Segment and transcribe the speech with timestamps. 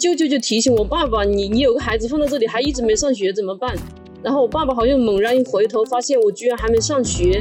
[0.00, 3.76] 舅舅就提醒我爸爸：“你你有个孩子放在这里，还一直没上学，怎么办？”
[4.24, 7.38] 然后我爸爸好像猛然一回头，发现我居然还没上学。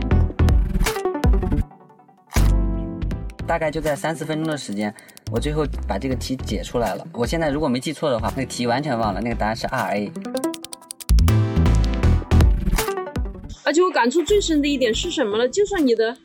[3.48, 4.94] 大概就在三四分钟的时间，
[5.32, 7.08] 我最后把这个题解出来了。
[7.14, 10.12] 我现在如果没记错的话，那个题完全忘了，那个答案是二 A。
[13.64, 15.48] 而且我感触最深的一点是什么呢？
[15.48, 16.18] 就算你的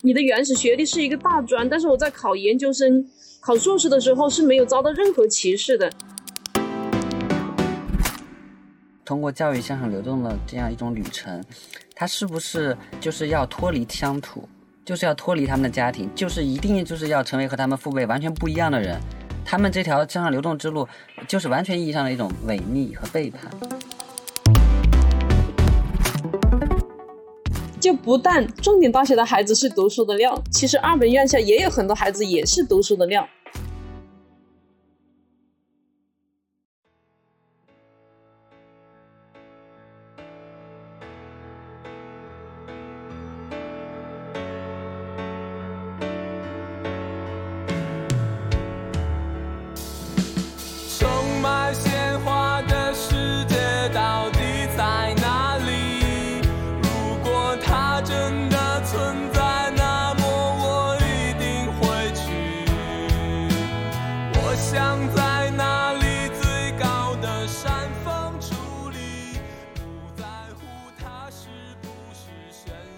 [0.00, 3.06] 你的原始学历是一个大专，但是我在考研究生、
[3.46, 5.88] 考硕士的时候是没有遭到任何歧视的。
[9.04, 11.40] 通过教育向上流动的这样一种旅程，
[11.94, 14.48] 他是不是就是要脱离乡土？
[14.84, 19.00] 就是要脱离他们的家庭，就是一定就是要成为和他们父辈完全不一样的人。
[19.44, 20.88] 他们这条向上流动之路，
[21.28, 23.48] 就是完全意义上的一种违逆和背叛。
[27.78, 33.24] 就不但重点大学的孩子是读书的料，其实二本院校也有很多孩子也是读书的料。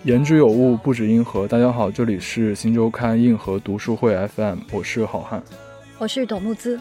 [0.09, 1.47] 言之有物，不止硬核。
[1.47, 5.43] 大家好，这里是新周刊硬核读书会 FM，我是好汉，
[5.99, 6.79] 我是董木姿。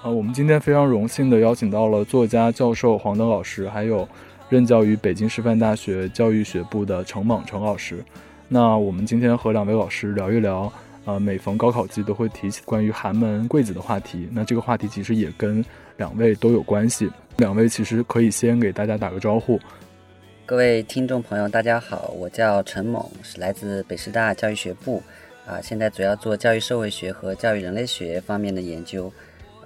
[0.00, 4.08] 啊，我们今天非常荣幸的邀请到了作家、教授黄登老师，还有
[4.48, 8.04] 任教于北京师范大学教育学部的程猛程老师。
[8.46, 10.72] 那我们今天和两位老师聊一聊，
[11.06, 14.28] 呃，每逢高考季都会提起关于寒门贵子的话题。
[14.30, 15.64] 那这个话题其实也跟
[15.96, 17.10] 两位都有关系。
[17.38, 19.58] 两位其实可以先给大家打个招呼。
[20.50, 25.00] 各位听众朋友，大家好，我叫陈猛，是来自北师大教育学部，
[25.46, 29.12] 啊，现在主要做教育社会学和教育人类学方面的研究。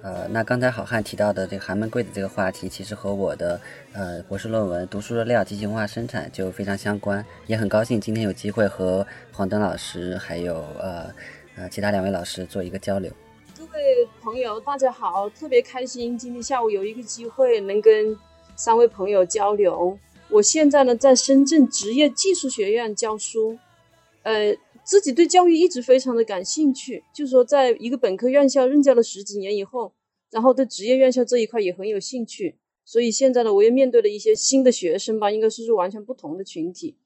[0.03, 3.59] 呃，那刚才好汉提到的这个寒门贵子这个话题，其实和我的
[3.93, 7.25] 呃博士论文《读书的料：及其文化生产》就非常相关。
[7.47, 11.11] 也很高兴今天有机会和黄登老师还有呃
[11.55, 13.11] 呃其他两位老师做一个交流。
[13.57, 18.15] 各位朋友，大家好，特别开心今天下午有一个机会能跟
[18.55, 19.97] 三位朋友交流。
[20.35, 23.57] 我现在呢，在深圳职业技术学院教书，
[24.23, 27.03] 呃，自己对教育一直非常的感兴趣。
[27.13, 29.93] 就是说，在一个本科院校任教了十几年以后，
[30.31, 32.55] 然后对职业院校这一块也很有兴趣。
[32.83, 36.97] 所以现在呢，我也面对了一些新的学生吧，应该说是完全不同的群体。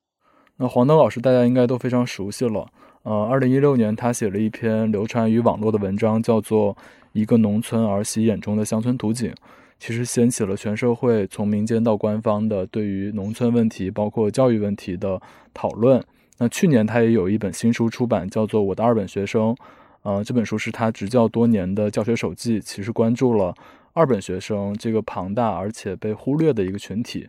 [0.58, 2.68] 那黄登老师，大家应该都非常熟悉了。
[3.04, 6.76] 呃，二零一六年，他写了一篇流传于网络的文章，叫做
[7.14, 9.32] 《一个农村儿媳眼中的乡村图景》。
[9.80, 15.20] 其实掀起了全社会从民间到官方的对于农村问题，包括教育问题的
[15.54, 16.04] 讨论。
[16.38, 19.56] 那去年他也有一本新书出版，叫做《我的二本学生》。
[20.04, 23.54] 呃，这本书是他执教多年的教学手记，其实关注了
[23.94, 27.28] 二本学生这个庞大而且被忽略的一个群体。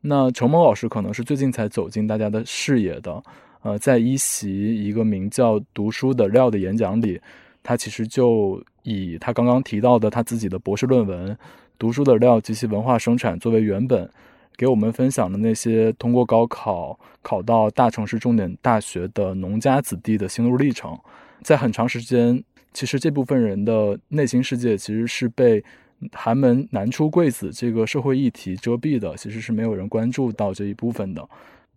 [0.00, 3.22] 那程蒙老师可能是最近才走进大家的视野的。
[3.62, 7.20] 呃，在一席一个名叫《读书的料》的演讲里，
[7.62, 11.36] 他其实就以他刚刚提到的他自己的博士论文。
[11.78, 14.10] 读书的料及其文化生产作为原本，
[14.56, 20.98] 给我们分享的那些通过高考考到大城市重点大学的农家子弟的心路历程，
[21.42, 25.62] 在很长时间，其实这部分人的内心世界其实是被
[26.12, 31.28] 寒门难出贵子这个社会议题遮蔽的，其实是没有人关注到这一部分的。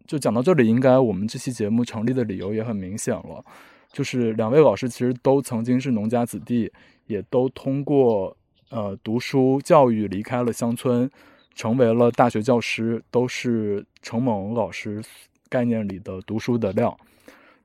[0.08, 3.46] 就讲到这里，应该我们这期节目成立的理由也很明显了，
[3.94, 6.72] 就是两位老师其实都曾经是农家子弟，
[7.06, 8.36] 也都通过。
[8.72, 11.12] 呃，读书教育离开了乡村，
[11.54, 15.04] 成为了大学教师，都是程猛老师
[15.50, 16.98] 概念里的读书的料。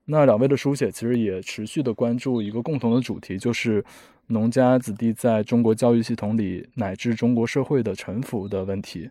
[0.04, 3.84] 那两位的书写其实也持续的关注一个共同的主题，就是
[4.26, 9.08] 农家子弟在中国教育系统里乃至中国社会的沉浮的问题。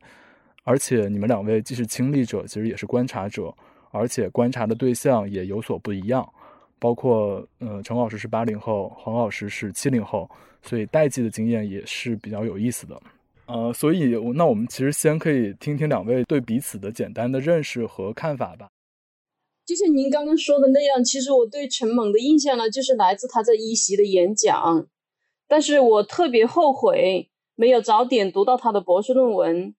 [0.65, 3.55] 而且你们两位既是亲历者，其实也是观察者，
[3.91, 6.27] 而且观察的对象也有所不一样。
[6.79, 10.29] 包括，呃，陈老师是八零后，黄老师是七零后，
[10.61, 13.01] 所以代际的经验也是比较有意思的。
[13.47, 18.69] 呃，所以，那我们其实先可以听听两位对彼此的简单的认识和看法吧。
[19.65, 24.87] 就像您刚刚说的那样，其实我对陈猛的印象呢，就是来自他在一席的演讲，
[25.47, 29.73] 但是我特别后悔没有早点读到他的博士论文。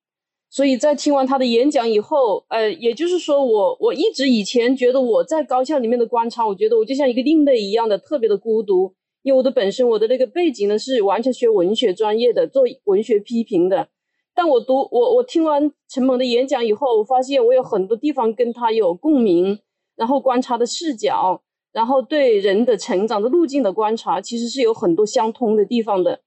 [0.49, 13.89] 所以在听完他的演讲以后，呃，也就是说，我我一直以前觉得我在高校里面的观察，我觉得我就像一个另类一样的，特别的孤独，因为我的本身我的那个背景呢是完全学文学专业的，做文学批评的。
[14.35, 19.59] 但我读我我听完陈猛的演讲以后，我发现我有很多地方跟他有共鸣，
[19.97, 26.21] 然后观察的视角，然后对人的成长的路径的观察，其实是有很多相通的地方的。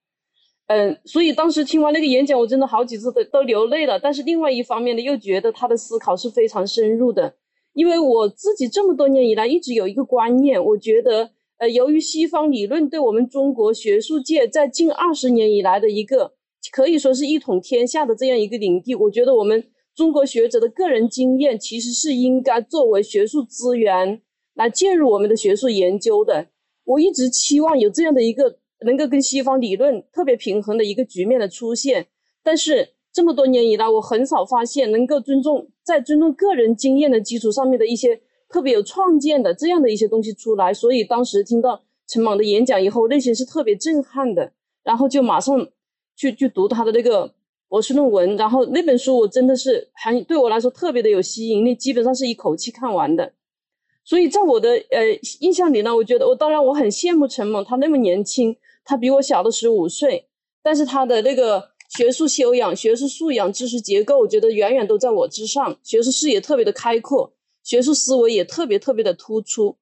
[0.72, 3.98] 嗯，所以当时听完那个演讲，我真的好几次都都流泪了。
[3.98, 7.34] 但是另外一方面呢，又觉得他的思考是非常深入的。
[7.72, 16.34] 因为我自己这么多年以来一直有一个观念，我觉得，呃，由于西方理论对我们中国学术界在近二十年以来的一个。
[16.70, 19.64] 可以说是一统天下的这样一个领地，我觉得我们
[19.96, 24.20] 中国学者的个人经验其实是应该作为学术资源
[24.54, 26.46] 来介入我们的学术研究的。
[26.84, 32.06] 我一直期望有这样的一个能够跟西方理论特别平衡的一个局面的出现，
[32.42, 40.72] 但是这么多年以来，我很少发现能够尊重在尊重个人经验的基础上面的一些特别有创建的这样的一些东西出来。
[40.72, 45.68] 所以当时听到陈莽的演讲以后，内心是特别震撼的，然后就马上。
[46.16, 47.32] 去去读他的那个
[47.66, 53.32] 博士论文，然后那本书我真的是还对我来说特别的有吸引力，基本上是一口气看完的。
[54.04, 58.54] 所以在我的呃印象里呢，我觉得我当然我很羡慕陈猛，他那么年轻，
[58.84, 60.26] 他比我小了十五岁，
[60.62, 67.32] 但是他的那个学术修养、学术素养、知识结构，我觉得远远都在我之上，学术视野特别的开阔，
[67.62, 69.76] 学术思维也特别特别的突出，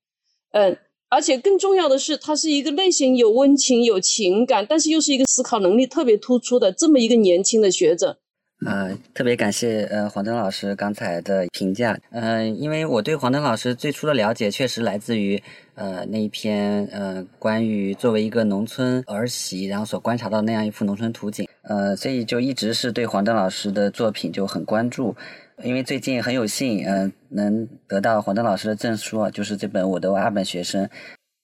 [0.53, 0.79] 嗯。
[1.11, 8.19] 而且更重要的是，他是一个内心有温情、有情感，但是又是一个思考能力特别突出的这么一个年轻的学者。
[8.66, 11.99] 啊，特别感谢呃黄登老师刚才的评价。
[12.10, 15.40] 嗯，因为我对黄登老师最初的了解，确实来自于
[15.75, 21.49] 呃那一篇呃关于作为一个农村儿媳，然后所观察到那样一幅农村图景。
[21.62, 25.14] 呃，所以就一直是对黄登老师的作品就很关注。
[25.62, 30.84] 因为最近很有幸，嗯，能得到黄登老师的证书，就是这本《我的二本学生》，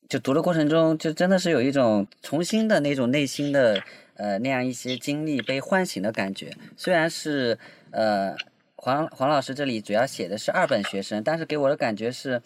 [0.09, 3.83] 就读的过程中，就真的是有一种重新的那种内心的，
[4.17, 6.53] 呃，那样一些经历被唤醒的感觉。
[6.77, 7.59] 虽然是，
[7.91, 8.35] 呃，
[8.77, 12.43] 黄黄老师这里主要写的是二本学生，但是给我的感觉是，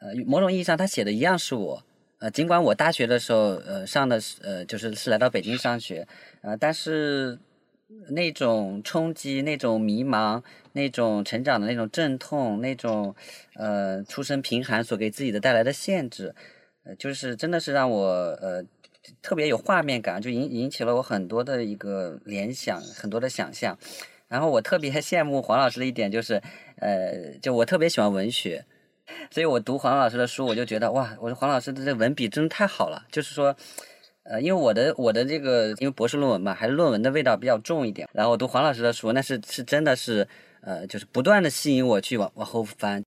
[0.00, 1.82] 呃，某种意义上他写的一样是我，
[2.18, 6.06] 呃，尽管我大学的时候，呃，上的是，呃，就是是来到北京上学，
[6.42, 7.38] 呃，但是。
[8.08, 10.42] 那种冲击，那种迷茫，
[10.72, 13.14] 那种成长的那种阵痛，那种
[13.54, 16.34] 呃出身贫寒所给自己的带来的限制，
[16.84, 18.06] 呃，就是真的是让我
[18.40, 18.64] 呃
[19.20, 23.76] 特别有画面感，就引引起了我很多的一个联想，很多的想象。
[24.28, 26.40] 然后我特别 羡慕黄老师的一点就是，
[26.76, 28.64] 呃，就我特别喜欢文学，
[29.30, 33.54] 所以我读黄老师的书，我就觉得哇，我说黄老师的这文笔真的太好了，就是说。
[34.24, 38.08] 呃，因为我的我的这个因为博士论文嘛，还是论文的味道比较重一点。
[38.12, 40.28] 然后我读黄老师的书，那是是真的是，
[40.60, 43.02] 呃，就是不断的吸引我去往往后翻。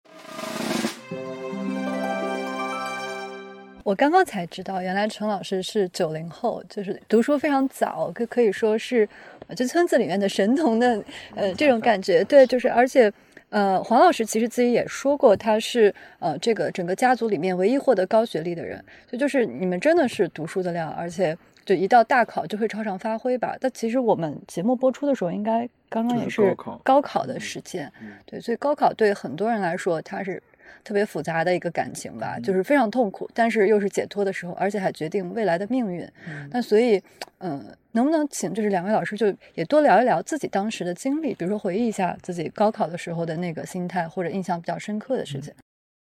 [3.85, 9.07] 我刚刚才知道，原来陈老师是九零后，就是读书非常早，可可以说是
[9.55, 10.99] 这村子里面的神童的，
[11.35, 12.23] 呃，这种感觉。
[12.23, 13.13] 对，就是而且。
[13.49, 23.55] 呃，黄老师其实自己也说过，他是呃这个整个家族里面唯一获得高学历的人，所以就是你们真的是读书的料，而且就一到大考就会超常发挥吧。
[23.61, 26.53] 但其实我们节目播出的时候，应该刚刚也是
[26.83, 27.89] 高考的时间，
[28.25, 30.41] 对，所以高考对很多人来说，它是。
[30.83, 36.07] 特别复杂的一个感情吧，就是非常痛苦，但是又是解脱的时候，而且还决定未来的命运。
[36.51, 37.01] 那所以，
[37.39, 45.53] 嗯，能不能请就是两位老师就也多聊一聊自己当时的经历，比如说回忆一下自己高考的时候的那个心态，或者印象比较深刻的事情。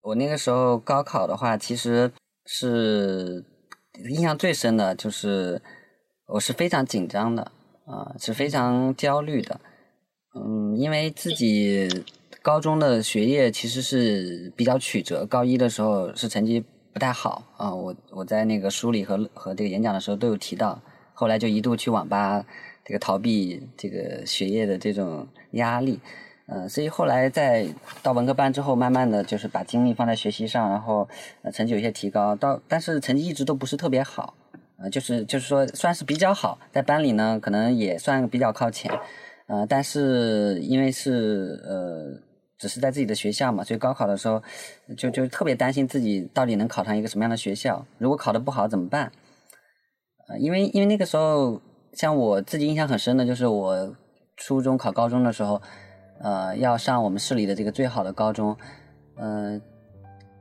[0.03, 2.11] 我那个时候高考的话，其实
[2.47, 3.45] 是
[4.11, 5.61] 印象最深的就是
[6.27, 7.43] 我是非常紧张的
[7.87, 9.61] 啊，是非常焦虑的。
[10.35, 11.89] 嗯，因为自己。
[12.49, 16.65] 高中的学业其实是比较曲折，高一的时候是成绩
[16.95, 17.75] 不太好啊。
[17.75, 20.81] 我我在那个书里和和这个演讲的时候都有提到，
[21.13, 22.43] 后来就一度去网吧
[22.87, 26.01] 这个逃避这个学业的这种压力，
[26.47, 27.69] 嗯，所以后来在
[28.03, 31.07] 到文科班之后，慢慢的就是把精力放在学习上，然后
[31.53, 34.33] 成绩有些提高，到但是成绩一直都不是特别好，
[34.79, 38.91] 呃，就是就是说算是比较好，在班里呢可能也算比较靠前，
[39.49, 42.27] 呃，但是因为是呃。
[42.59, 44.43] 只是在自己的学校嘛，所以高考的时候
[44.97, 47.87] 就就特别担心自己到底能考上一个什么样的学校。
[47.99, 49.13] 如果考得不好怎么办？
[50.29, 51.61] 呃，因为因为那个时候，
[51.93, 53.95] 像我自己印象很深的就是我
[54.37, 55.63] 初中考高中的时候，
[56.21, 58.57] 呃，要上我们市里的这个最好的高中。
[59.17, 59.61] 嗯，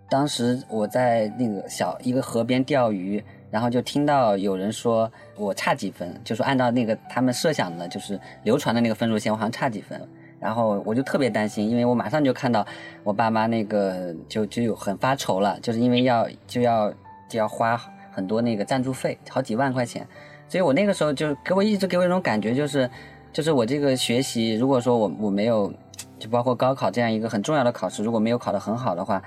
[0.10, 10.02] 当时我在那个小一个河边钓鱼，然后就听到有人说我差几分，就说按照那个他们设想的，就是流传的那个分数线，我好像差几分。
[10.48, 12.66] 然后我就特别担心，因为我马上就看到
[13.04, 16.90] 我爸妈那个就就有很发愁了，就是因为要就要
[17.28, 17.76] 就要花
[18.10, 20.08] 很多那个赞助费，好几万块钱。
[20.48, 22.90] 所以我那个时候就给我一直给我一种感觉，就是
[23.34, 25.70] 就是我这个学习，如果说我我没有，
[26.18, 29.22] 就包括高考这样一个很重要的考试，如果没有考得很好的话，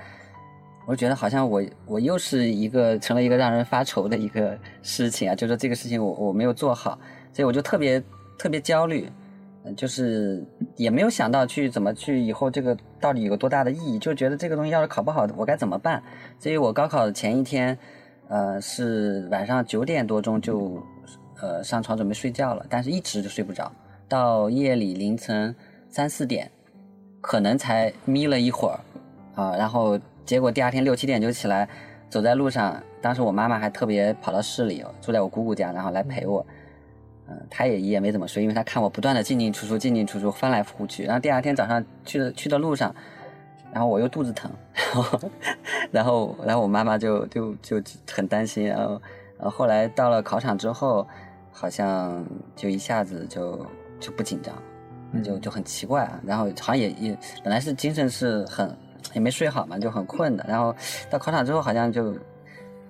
[0.87, 6.97] 我觉得好像我我又是一个成了一个让人发愁的一个事情啊，就是这个事情我我没有做好，
[7.31, 8.01] 所以我就特别
[8.39, 9.07] 特别焦虑。
[9.75, 10.43] 就是
[10.75, 16.01] 也没有想到去怎么去以后这个到底有多大的意义，就觉得这个东西要是考不好，我该怎么办？
[16.39, 17.77] 所以我高考的前一天，
[18.27, 20.81] 呃，是晚上九点多钟就，
[21.39, 23.71] 呃，上床准备睡觉了，但是一直就睡不着，
[24.09, 25.55] 到夜里凌晨
[25.89, 26.49] 三四点，
[27.21, 28.79] 可能才眯了一会儿，
[29.35, 31.69] 啊，然后结果第二天六七点就起来，
[32.09, 36.43] 走在路上，当时我妈妈还特别跑到市里，住在我姑姑家，然后来陪我。
[37.49, 41.03] 他也也没怎么睡，因为他看我不断的进进出出，进进出出，翻来覆去。
[41.03, 42.93] 然后第二天早上去的去的路上，
[43.71, 45.19] 然后我又肚子疼，然后
[45.91, 48.67] 然后然后我妈妈就就就很担心。
[48.67, 49.01] 然后
[49.37, 51.07] 然后后来到了考场之后，
[51.51, 53.65] 好像就一下子就
[53.99, 54.55] 就不紧张，
[55.23, 56.19] 就就很奇怪啊。
[56.25, 58.75] 然后好像也也本来是精神是很
[59.13, 60.45] 也没睡好嘛，就很困的。
[60.47, 60.75] 然后
[61.09, 62.13] 到考场之后，好像就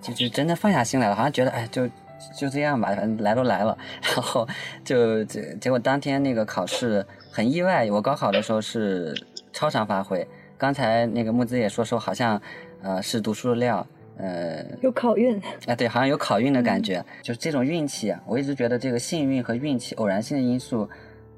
[0.01, 1.89] 就就真的放下心来了，好像觉得哎就。
[2.35, 4.47] 就这样吧，反正来都来了， 然后
[4.83, 9.15] 就结结果当天那个考试很意外，我高考的时候是
[9.51, 10.27] 超常发挥。
[10.57, 12.39] 刚才那个木子也说说，好像
[12.83, 13.87] 呃是读书的料，
[14.17, 18.21] 呃有考运啊，对，好像有考运的感觉，就是这种运气啊。
[18.27, 20.87] 我一直觉得这个幸运和运气、偶然性的因素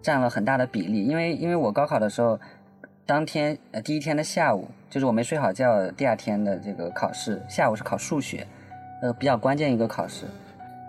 [0.01, 2.37] 占了很大的比例，因为因为我高考的时候，
[3.05, 8.45] 当天呃第一天的下午，就是我没睡好觉，第二天的这个考试下午是考数学，
[9.01, 10.25] 呃比较关键一个考试。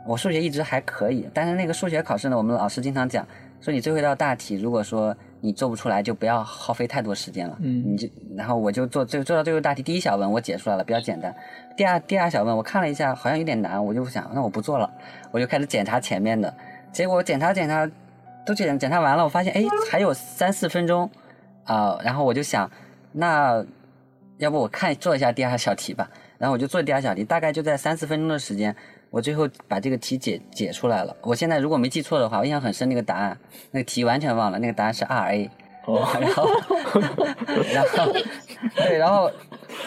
[0.07, 3.27] 我数学一直还可以，但是那个数学考试呢，我们老师经常讲，
[3.61, 7.57] 说你最后一道大题，如果说你做不出来，就不要耗费太多时间了。
[7.61, 11.35] 嗯，你就然后我就做最做到最后大题，第一小问我解出来了，比较简单。
[11.77, 14.91] 第二第二小问我看了一下，好像有点难，我就想那我不做了，
[15.31, 16.53] 我就开始检查前面的。
[16.93, 17.91] 结果检查检查
[18.45, 21.11] 都检检查完了，我发现哎还有三四分钟
[21.65, 22.71] 啊，然后我就想
[23.13, 23.65] 那
[24.37, 28.77] 要不我看做一下第二小题吧，然后我就做第二小题，大概就在三四分钟的时间。
[29.15, 31.17] 我最后把这个题解解出来了。
[31.23, 33.39] 我现在如果没记错的话，我印象很深，那个答案，
[33.71, 34.59] 那个题完全忘了。
[34.59, 35.51] 那个答案是 R A。
[35.85, 36.05] 哦。
[36.21, 36.49] 然后，
[37.73, 38.13] 然后，
[38.75, 39.31] 对，然后，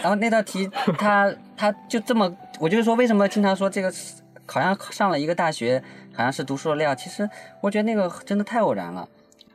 [0.01, 0.65] 然后那道题，
[0.97, 3.93] 他他就这么，我就是说，为什么经常说这个
[4.45, 6.95] 好像上了一个大学，好像是读书的料？
[6.95, 7.29] 其实
[7.59, 9.05] 我觉得那个真的太偶然了。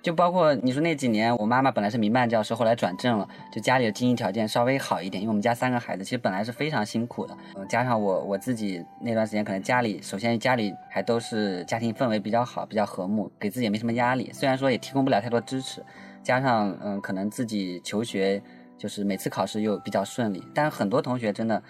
[0.02, 5.22] 就包括你说那几年，我妈妈本来是民办教师，后来转正了，就家里的经济条件稍微好一点。
[5.22, 7.36] 因为我们家三个孩子，其实本来是非常辛苦的，
[7.68, 14.28] 加上我我自己那段时间可能家里，首先家里还都是家庭氛围比较好，比较和睦，给自己也没什么压力。
[14.32, 15.80] 虽然说也提供不了太多支持，
[16.20, 18.42] 加上嗯，可能自己求学
[18.76, 20.42] 就是每次考试又比较顺利。
[20.52, 21.62] 但是很多同学真的，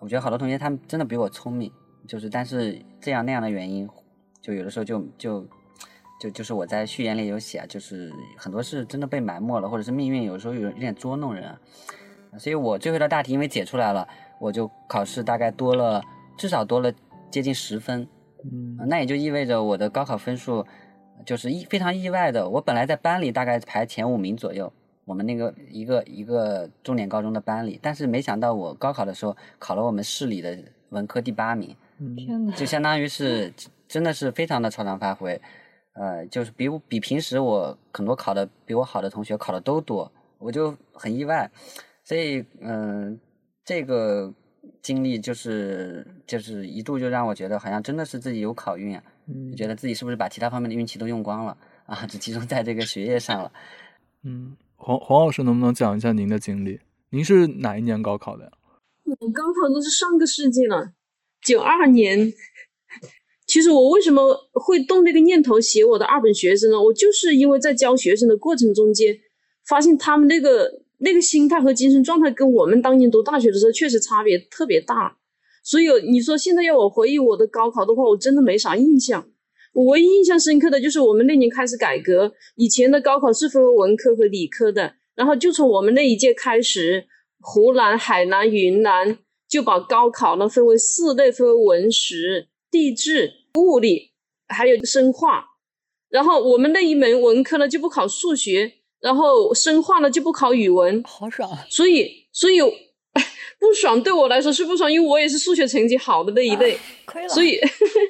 [0.00, 1.70] 我觉得好多同学他们真的比我聪明，
[2.08, 3.88] 就是但是这样那样的原因，
[4.40, 5.46] 就有的时候就就。
[6.24, 11.60] 就就是我在序言里有写啊，就是很多事真的被埋没了，或者是命运有时候有有点捉弄人啊。
[12.38, 14.08] 所以我最后一道大题因为解出来了，
[14.40, 16.02] 我就考试大概多了
[16.38, 16.90] 至少多了
[17.30, 18.08] 接近十分，
[18.50, 20.66] 嗯，那也就意味着我的高考分数
[21.26, 24.72] 就是意非常意外的，我本来在班里大概排前五名左右，
[25.04, 31.76] 我们那个一个一个重点高中的班里，但是没想到我高考的时候考了我们市里的文科第八名，
[32.16, 33.52] 天呐，就相当于是
[33.86, 35.38] 真的是非常的超常发挥。
[35.94, 41.48] 呃，就是比我比平时我很多考的比我好的同学考的都多，我就很意外，
[42.02, 43.18] 所以嗯，
[43.64, 44.32] 这个
[44.82, 49.02] 经历就是就是一度就让我觉得好像真的是自己有考运啊，
[49.56, 53.52] 觉得自己是不是把其他方面的运气都用光了啊，只集中在这个学业上了。
[54.24, 56.80] 嗯，黄黄老师能不能讲一下您的经历？
[57.10, 58.50] 您是哪一年高考的呀？
[59.04, 60.92] 我高考都是上个世纪了，
[61.40, 62.32] 九二年。
[63.54, 66.82] 其实我为什么会动这个念头写我的二本学生呢？
[66.82, 69.16] 我就是因为在教学生的过程中间，
[69.64, 70.68] 发现他们那个
[70.98, 75.16] 那个心态和精神状态跟我们当年读大学的时候确实差别特别大。
[75.62, 79.24] 所以你说现在要我回忆我的高考的话，我真的没啥印象。
[79.72, 87.06] 我唯一印象深刻的就是我们那年开始改革，以前的高考是分为文科和理科的，然后就从我们那一届开始，
[87.40, 89.16] 湖南、海南、云南
[89.48, 93.43] 就把高考呢分为四类，分为文史、地质。
[93.58, 94.12] 物理
[94.48, 95.44] 还有生化，
[96.08, 101.50] 然后我们那一门文科呢就不考数学，然后生化呢就不考语文，好爽。
[101.68, 102.58] 所以，所以
[103.58, 107.28] 不爽对我来说是不爽，因为我也是数学成绩好的那一类，亏了。
[107.28, 107.58] 所以，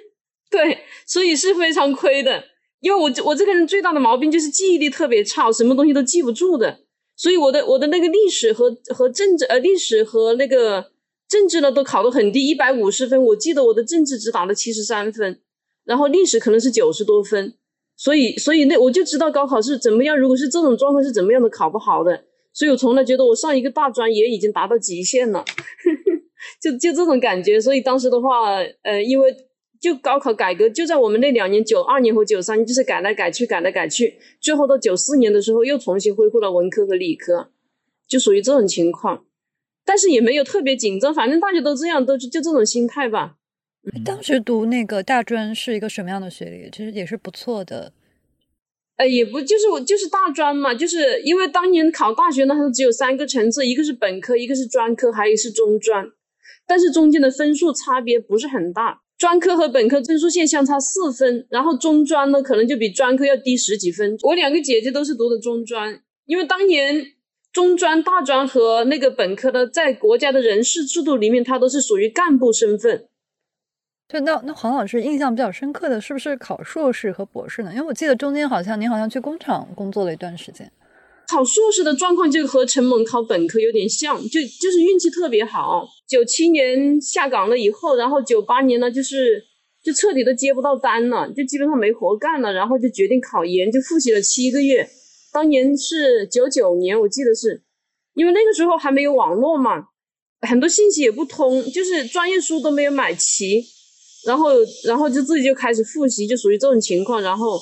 [0.50, 2.44] 对，所以是非常亏的。
[2.80, 6.80] 因为我我这个人最大的毛病就是记忆力特别差，什么东西都记不住的。
[7.16, 10.93] 所以我的我的那个历史和和政治呃历史和那个。
[11.34, 13.20] 政治呢都考得很低，一百五十分。
[13.20, 15.40] 我记得我的政治只打了七十三分，
[15.84, 17.54] 然后历史可能是九十多分。
[17.96, 20.16] 所以，所以那我就知道高考是怎么样。
[20.16, 22.24] 如果是这种状况是怎么样的考不好的。
[22.52, 25.44] 所以我从来觉得我上一个大专也已经达到极限了，
[26.62, 27.60] 就就这种感觉。
[27.60, 29.34] 所以当时的话，呃，因为
[29.80, 37.48] 就高考改革就在我们那两年，九二年和九三年，就是改来改去，改来改去，最后到九四年的时候又重新恢复了文科和理科，
[38.06, 39.24] 就属于这种情况。
[39.84, 43.36] 但是也没有特别紧张，反正大家都这样，都就这种心态吧。
[44.04, 46.70] 当时读那个大专是一个什么样的学历？
[46.70, 47.92] 其实也是不错的。
[48.96, 56.06] 呃，也不就是我就是大专嘛，就是因为当年考大学那时候只有三个层次，一个是本科，一个是专科，还有一个是中专，
[56.66, 64.16] 但是中间的分数差别不是很大，专科和本科分数线相差四分，然后中专呢可能就比专科要低十几分。
[64.22, 67.04] 我两个姐姐都是读的中专，因为当年
[67.54, 73.06] 中专、大专和那个本科的，在国家的人事制度里面，它都是属于干部身份。
[74.08, 77.70] 对那那黄老师印象比较深刻的是不是考硕士和博士呢？
[77.72, 80.70] 因为我记得中间好像您好像去工厂工作了一段时间。
[81.28, 85.86] 考硕士的状况就和陈猛考本科有点像，就就是运气特别好。
[86.08, 89.42] 九七年下岗了以后，然后九八年呢，就是
[89.82, 94.88] 就彻底的接不到单了，就基本上没活干了，然后就决定考研，就复习了七个月。
[95.34, 97.64] 当年是九九年，我记得是，
[98.14, 99.88] 因为那个时候还没有网络嘛，
[100.42, 103.64] 很多信息也不通，就是专业书都没有买齐。
[104.24, 104.50] 然后，
[104.84, 107.20] 然后就自己就开始复习，就属于这种情况。
[107.20, 107.60] 然后，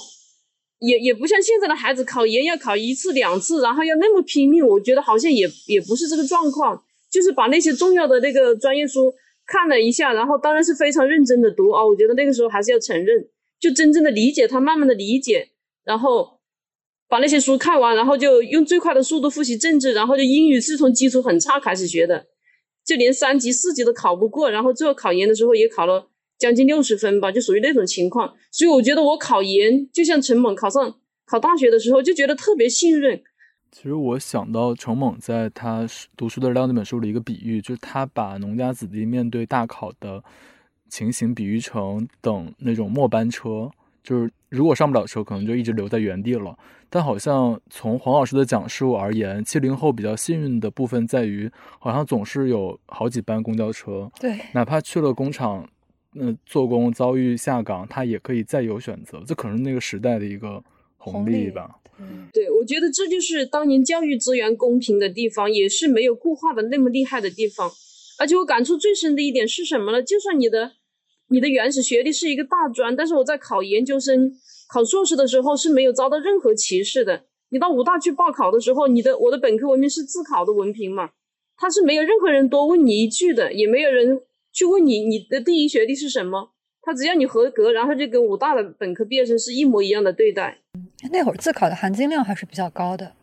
[0.78, 4.64] 也也不像现在的孩子考研要考一次两次，然后要那么拼命。
[4.64, 9.12] 我觉得好像也也不是这个状况，就是把那些重要的那个专业书
[9.44, 11.84] 看了一下，然后当然是非常认真的读啊。
[11.84, 13.26] 我觉得那个时候还是要承认，
[13.58, 15.48] 就真正的理解他，慢慢的理解，
[15.82, 16.38] 然后
[17.12, 22.24] 把那些书看完，然后就用最快的速度复习政治，然后就英语是从基础很差开始学的，
[22.86, 26.08] 就连三级四级都考不过，然后最后考研的时候也考了。
[26.38, 30.92] 将近六十分吧，就属于那种情况，所以我觉得我考研就像陈猛考上
[31.26, 33.22] 考大学的时候，就觉得特别信任。
[33.70, 35.86] 其实我想到陈猛在他
[36.16, 40.24] 读书的料那本书里一个比喻，就是他把农家子弟面对大考的
[40.88, 43.70] 情形比喻成等那种末班车，
[44.02, 46.56] 就是如果上不了车，可能就一直留在原地了。
[46.90, 55.68] 但好像从黄老师的讲述而言，七零后比较幸运的部分在于，好像总是有好几班公交车，对，哪怕去了工厂。
[56.14, 60.62] 那做工遭遇下岗，他也可以再有选择，这可能是那个时代的一个
[60.98, 61.70] 红利吧。
[62.34, 67.70] 对，我觉得这就是当年教育资源公平的地方，也是没有固化的那么厉害的地方。
[68.18, 70.02] 而且我感触最深的一点是什么呢？
[70.02, 70.72] 就算你的
[71.28, 74.32] 你的原始学历是一个大专，但是我在考研究生、
[74.68, 77.24] 考硕士的时候是没有遭到任何歧视的。
[77.50, 81.10] 你到武大去报考的时候，你的我的本科文凭是自考的文凭嘛，
[81.56, 84.20] 他是没有任何人多问你一句的，也没有人。
[84.54, 86.52] 去问你，你的第一学历是什么？
[86.82, 90.58] 他只要你合格，然后就跟武大的本科毕业生是一模一样的对待。
[91.10, 93.14] 那会儿自考的含金量还是比较高的。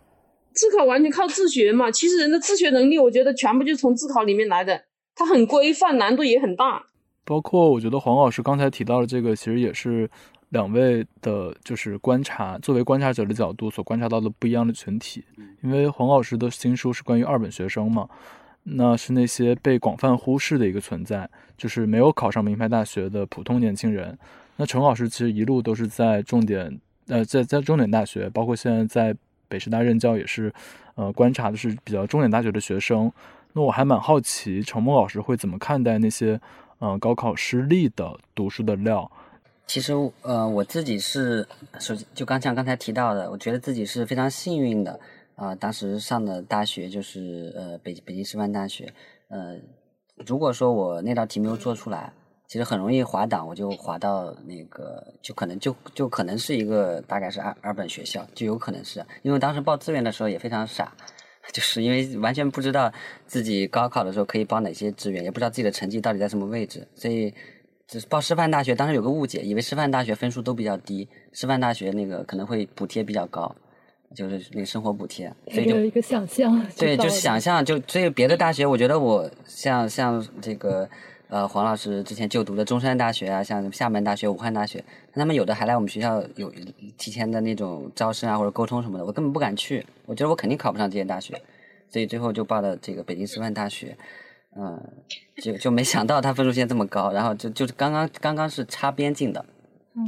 [0.54, 4.86] 自考完全靠自学嘛，其实人的自学能力，我觉得全部就从自考里面来的。
[5.14, 6.88] 它很规范，难度也很大。
[7.30, 10.10] 包括我觉得黄老师刚才提到的这个，其实也是
[10.50, 15.24] 两位的，就是观察，作为观察者的角度所观察到的不一样的群体。
[15.62, 18.10] 因为黄老师的新书是关于二本学生嘛。
[18.64, 24.18] 那是那些被广泛忽视的一个存在，就是没有考上名牌大学的普通年轻人。
[24.56, 29.16] 那陈老师其实一路都是在重点，呃，在在重点大学，包括现在在
[29.48, 30.52] 北师大任教也是，
[30.96, 33.12] 呃，观察的是比较重点大学的学生。
[33.54, 36.40] 那我还蛮好奇，陈梦老师会怎么看待那些，
[36.80, 39.10] 嗯，高考失利的读书的料？
[39.68, 41.48] 其实，呃，我自己是，
[41.80, 45.00] 首先就刚像刚才提到的，我觉得自己是非常幸运的。
[45.36, 48.94] 啊，当时上的大学就是呃北北京师范大学，
[49.30, 49.56] 呃，
[50.26, 52.12] 如果说我那道题没有做出来，
[52.46, 60.92] 其实很容易滑档，我就滑到那个，就可能就就可能是一个大概是二二本学校，就有可能是，因为当时报志愿的时候也非常傻，
[61.52, 62.92] 就是因为完全不知道
[63.26, 67.34] 自己高考的时候可以报哪些志愿，也不知道自己的成绩到底在什么位置，所以
[67.88, 73.56] 只是报师范大学，当时有个误解，以为师范大学分数都比较低，师范大学那个可能会补贴比较高。
[74.16, 76.60] 就是那个生活补贴，所以就有一个想象。
[76.76, 80.90] 对，就是想象，就所以别的大学，我觉得我像像这个
[81.30, 86.52] 呃黄老师之前就读的中山大学啊，像厦门大学、武汉大学，他们有的还来我们学校有
[86.98, 91.42] 提前的那种招生啊或者沟通什么的，我根本不敢去，我觉得我肯定考不上这些大学，
[91.90, 93.96] 所以最后就报了这个北京师范大学，
[94.56, 94.80] 嗯，
[95.38, 99.46] 就就没想到他分数线这么高，然后就就是刚刚刚刚是差边进的，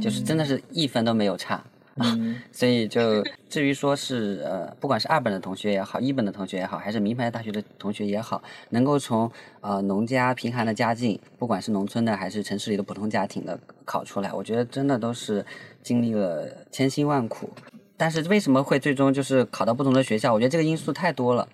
[0.02, 1.64] 就是真的是一分都没有差。
[2.00, 15.44] 嗯，所以就至于说是呃，不管是二本的同学也好，一本的同学也好，还是名牌大学的同学也好，能够从呃农家贫寒的家境，不管是农村的还是城市里的普通家庭的考出来，我觉得真的都是
[15.82, 17.50] 经历了千辛万苦。
[17.96, 20.32] 但是为什么会最终就是考到不同的学校？
[20.32, 21.46] 我觉得这个因素太多了。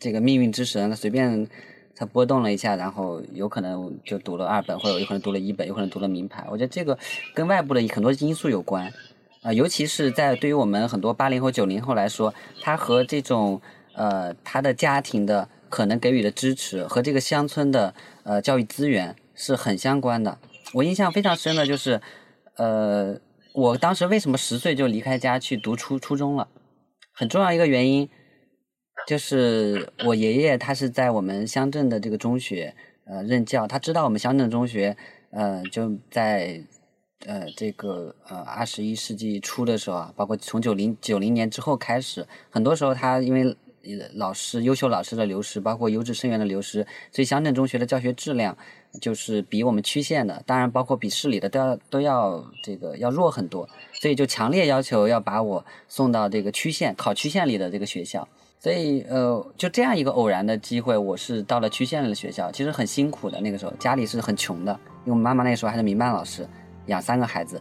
[0.00, 1.46] 这个命运之神随便
[1.94, 6.44] 他波动了一下，然后有可能就读了二本，或者有可能读了一本，有可能读了名牌。
[6.50, 6.98] 我觉得这个
[7.34, 8.92] 跟外部的很多因素有关
[9.42, 13.60] 啊，尤其是在对于我们很多八零后、九零后来说，他和这种
[13.94, 17.94] 呃他的家庭的可能给予的支持和这个乡村的
[18.24, 20.38] 呃教育资源是很相关的。
[20.72, 22.00] 我印象非常深的就是
[22.56, 23.20] 呃。
[23.58, 26.46] 我当时为什么十岁就离开家去读初初中了？
[27.10, 28.06] 很重要一个原因，
[29.06, 32.74] 就是我爷爷他是在我们乡镇的这个中学
[33.06, 34.94] 呃任教，他知道我们乡镇中学
[35.30, 36.62] 呃就在
[37.24, 43.56] 呃这个呃二十一世纪初的时候啊，包括从九零九零年之后开始，很多时候他因为
[44.14, 48.56] 老师优秀老师的流失，包括优质生源的流失，所以乡镇中学的教学质量。
[48.98, 58.26] 就是比我们区县的，当然包括比市里的都要都要这个要弱很多，所以就强烈要求要把我送到这个区县考区县里的这个学校。
[58.58, 63.38] 所以呃，就这样一个偶然的机会，我是到了区县里的学校，其实很辛苦的。
[63.42, 64.72] 那个时候家里是很穷的，
[65.04, 66.48] 因为我妈妈那个时候还是民办老师，
[66.86, 67.60] 养三个孩子，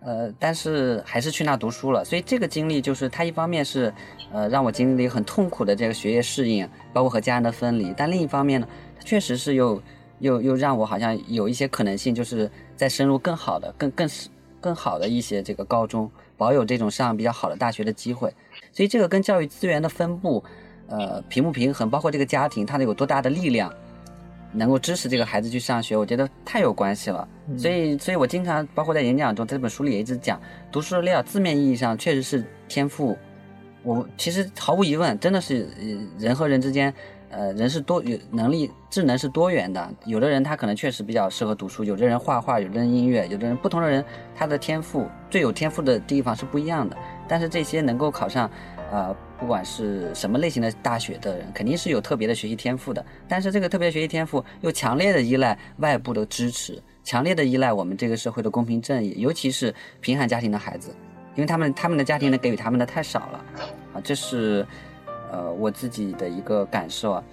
[0.00, 2.04] 呃，但是还是去那读书了。
[2.04, 3.92] 所以这个经历就是他一方面是
[4.32, 9.82] 呃让我经历很痛苦的这个学业适应，包括和家人的分离，但另一方面呢，他确实是又。
[10.18, 14.08] 又又让我好像有一些可能性，就是在深入更好的、更更
[14.60, 18.32] 更好的一些这个高中，保有这种上比较好的大学的机会。
[18.70, 20.44] 所以这个跟教育资源的分布，
[20.86, 23.74] 呃，平不平衡，包括这个家庭它有多大的力量，
[24.52, 27.26] 能够支持这个孩子去上学，我觉得太有关系了。
[27.58, 33.16] 所以，所以我经常包括在演讲中，在这本书里也一直讲，读书的料字面意义上确实是天赋。
[33.82, 35.66] 我其实毫无疑问，真的是
[36.18, 36.92] 人和人之间。
[37.34, 39.90] 呃，人是多有能力，智能是多元的。
[40.04, 44.04] 有的人他可能确实比较适合读书，有的人画画，有的人音乐，有的人不同的人
[44.36, 46.94] 他的天赋最有天赋的地方是不一样的。
[47.26, 48.50] 但是这些能够考上，
[48.92, 53.04] 呃，不管是什么类型的大学的人，肯定是有特别的学习天赋的。
[53.26, 60.94] 但是这个特别学习天赋又强烈的依赖外部的支持，强烈的依赖我们这个社会的公平正义，尤其是贫寒家庭的孩子，
[61.34, 63.44] 因为他们他们的家庭能给予他们的太少了，
[63.94, 64.64] 啊，这是。
[65.34, 67.24] 呃，我自己的一个感受啊，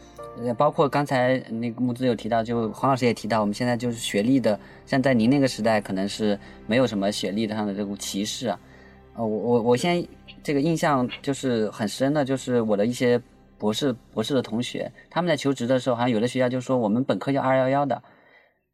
[0.57, 8.57] 包括刚才那个木子有提到，就黄老师也提到，我们现在就是学历的，像在您那个时代，可能是没有什么学历上的这种歧视啊。
[9.15, 10.01] 呃，我我我先
[10.43, 13.21] 这个印象就是很深的，就是我的一些
[13.57, 18.01] 博士博士的同学，他们在求职的时候，好像有的学校就说我们本科要二幺幺的，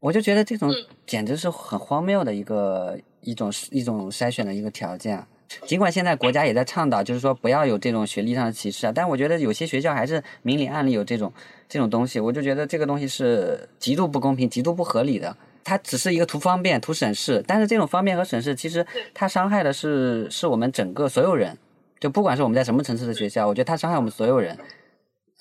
[0.00, 0.70] 我就觉得这种
[1.06, 5.24] 简直是很荒谬的一个一种一种筛选的一个条件。
[5.64, 11.32] 尽管现在国家也在倡导，就是说不要有这种学历上的歧视啊，但我觉得有些学校还是明里暗里有这种
[11.68, 15.36] 这种东西，我就觉得这个东西是极度不公平、极度不合理的。
[15.66, 21.58] 它只是一个图方便、图省事，但是这种方便和省事，其实它伤害的是是我们整个所有人，
[21.98, 24.56] 就不管是我们在什么层次的学校，我觉得它伤害我们所有人。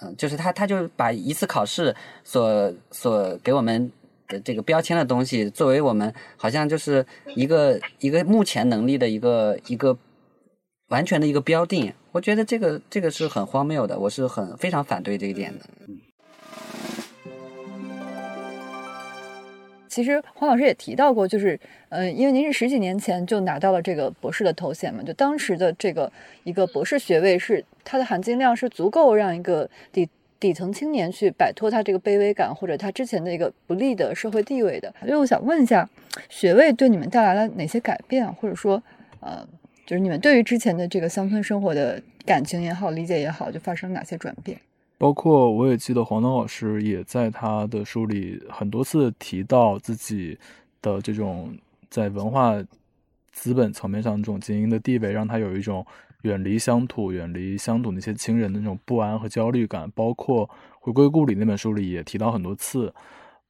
[0.02, 3.92] 嗯，就是他他就把一次考试所所给我们
[4.28, 9.98] 的这个标签的东西，作为我们好像就是一个一个目前能力的一个一个。
[10.90, 15.66] 完全的一个标定，我觉得这个这个是很荒谬的，我是很非常反对这一点的。
[19.96, 26.12] 其实黄老师也提到过，就是呃，因为您是十几年前就拿到了这个博士的头衔嘛，就当时的这个
[26.44, 34.94] 一个博士学位是它的含金量是足够让一个底底层青年去摆脱他这个卑微感或者他之前的一个不利的社会地位的。
[35.00, 35.90] 所以我想问一下，
[36.28, 38.84] 学位对你们带来了哪些改变，或者说
[39.22, 39.48] 呃？
[39.88, 44.60] 就是你们对于之前的这个乡村生活的感情也好，理解也好，就发生哪些转变？
[44.98, 50.38] 包括我也记得黄东老师也在他的书里很多次提到自己
[50.82, 51.58] 的这种
[51.90, 52.54] 在文化
[53.32, 55.86] 资本层面上这种精英的地位，让他有一种
[56.22, 59.90] 远离乡土、远离乡土那些亲人的那种不安和焦虑感。
[59.92, 60.48] 包括
[60.80, 62.94] 《回归故里》那本书里也提到很多次。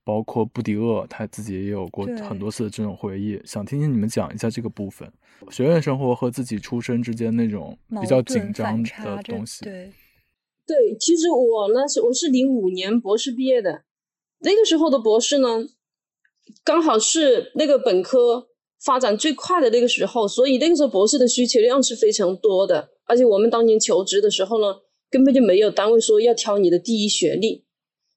[0.08, 5.12] 包括布迪厄他自己也有过很多次的这种回忆，想听听你们讲一下这个部分，
[5.50, 9.66] 学院生活和自己出身之间那种比较紧张的东西。
[9.66, 9.90] 对，
[10.68, 13.84] 对，其实我呢是我是零五年博士毕业的，
[14.40, 15.68] 那个时候的博士呢，
[16.64, 18.48] 刚好是那个本科
[18.84, 24.78] 发展最快的那个时候，所以那个时候博士的需求量是非常多的，而且我们当年求职的时候呢，
[25.12, 27.64] 根本就没有单位说要挑你的第一学历。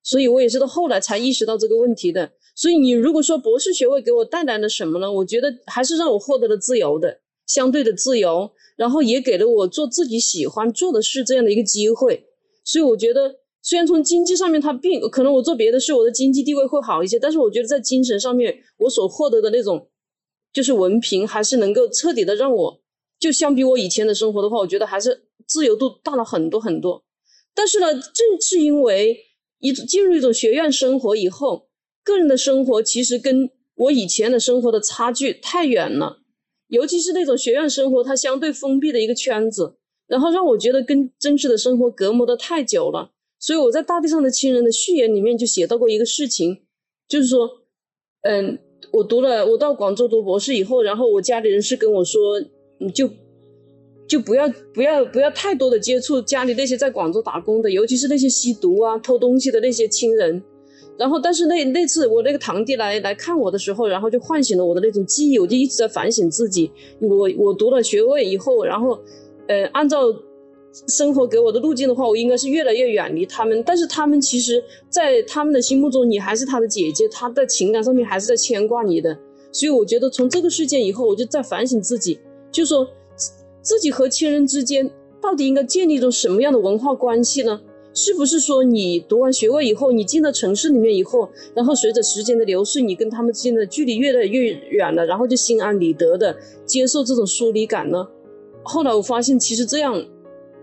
[0.03, 2.33] 所以我也是到后来才意识到这个问题的。
[2.55, 5.13] 所以你如果说博士学位给我带来了什么呢？
[5.13, 7.21] 我觉得还是让我获得了自由的。
[7.47, 12.28] 相对的自由，然后也给了我做自己喜欢做的事这样的一个机会。
[12.69, 19.89] 所以我觉得，虽然从经济上面它并可能我做别的事，我的经济地位会好一些，但是我觉得在精神上面，我所获得的那种
[20.53, 22.81] 就是文凭，还是能够彻底的让我，
[23.19, 27.03] 就相比我以前的生活的话，我觉得还是自由度大了很多很多。
[27.55, 29.17] 但是呢，正是因为
[29.61, 31.69] 一进入一种学院生活以后，
[32.05, 36.19] 个人的生活其实跟我以前的生活的差距太远了，
[36.67, 39.78] 尤其是那种学院生活，它相对封闭的一个圈子，
[40.09, 43.13] 然后让我觉得跟真实的生活隔膜的太久了。
[43.39, 46.63] 所以我在《大地上的亲人》的序言里面就写到过一个事情，
[47.07, 47.49] 就是说，
[48.23, 48.59] 嗯，
[48.91, 52.41] 我读了，我到广州读博士以后，然后我家里人是跟我说，
[52.79, 53.09] 你就。
[54.09, 60.43] 就不要不要不要太多的接触家里那些在广州打工的，尤其是那些吸毒啊、偷东西的那些亲人。
[60.97, 66.73] 然后，但是那那次我那个堂弟来来看我的时候，然后就唤醒了我的那种记忆，我就一直在反省自己。
[67.01, 68.99] 我我读了学位以后，然后，
[69.49, 69.99] 呃，按照
[70.87, 73.61] 生活给我的路径的话，我应该是越来越远离他们。
[73.67, 79.19] 但是他们其实，在他们的心目中，你还是他的姐姐，他在情感上面还是在牵挂你的。
[79.51, 82.21] 所以我觉得从这个事件以后，我就在反省自己，
[82.53, 82.89] 就说。
[83.61, 84.89] 自己和亲人之间
[85.21, 87.61] 到底应该建立一种什么样的文化关系呢？
[87.93, 96.35] 是不是说你读完学位以后，你进到城市里面以后，然后随着时间的流逝，你跟他们之间的距离越来越远了，然后就心安理得的
[96.65, 98.09] 接受这种疏离感呢？
[98.69, 100.05] 后来我发现，其实这样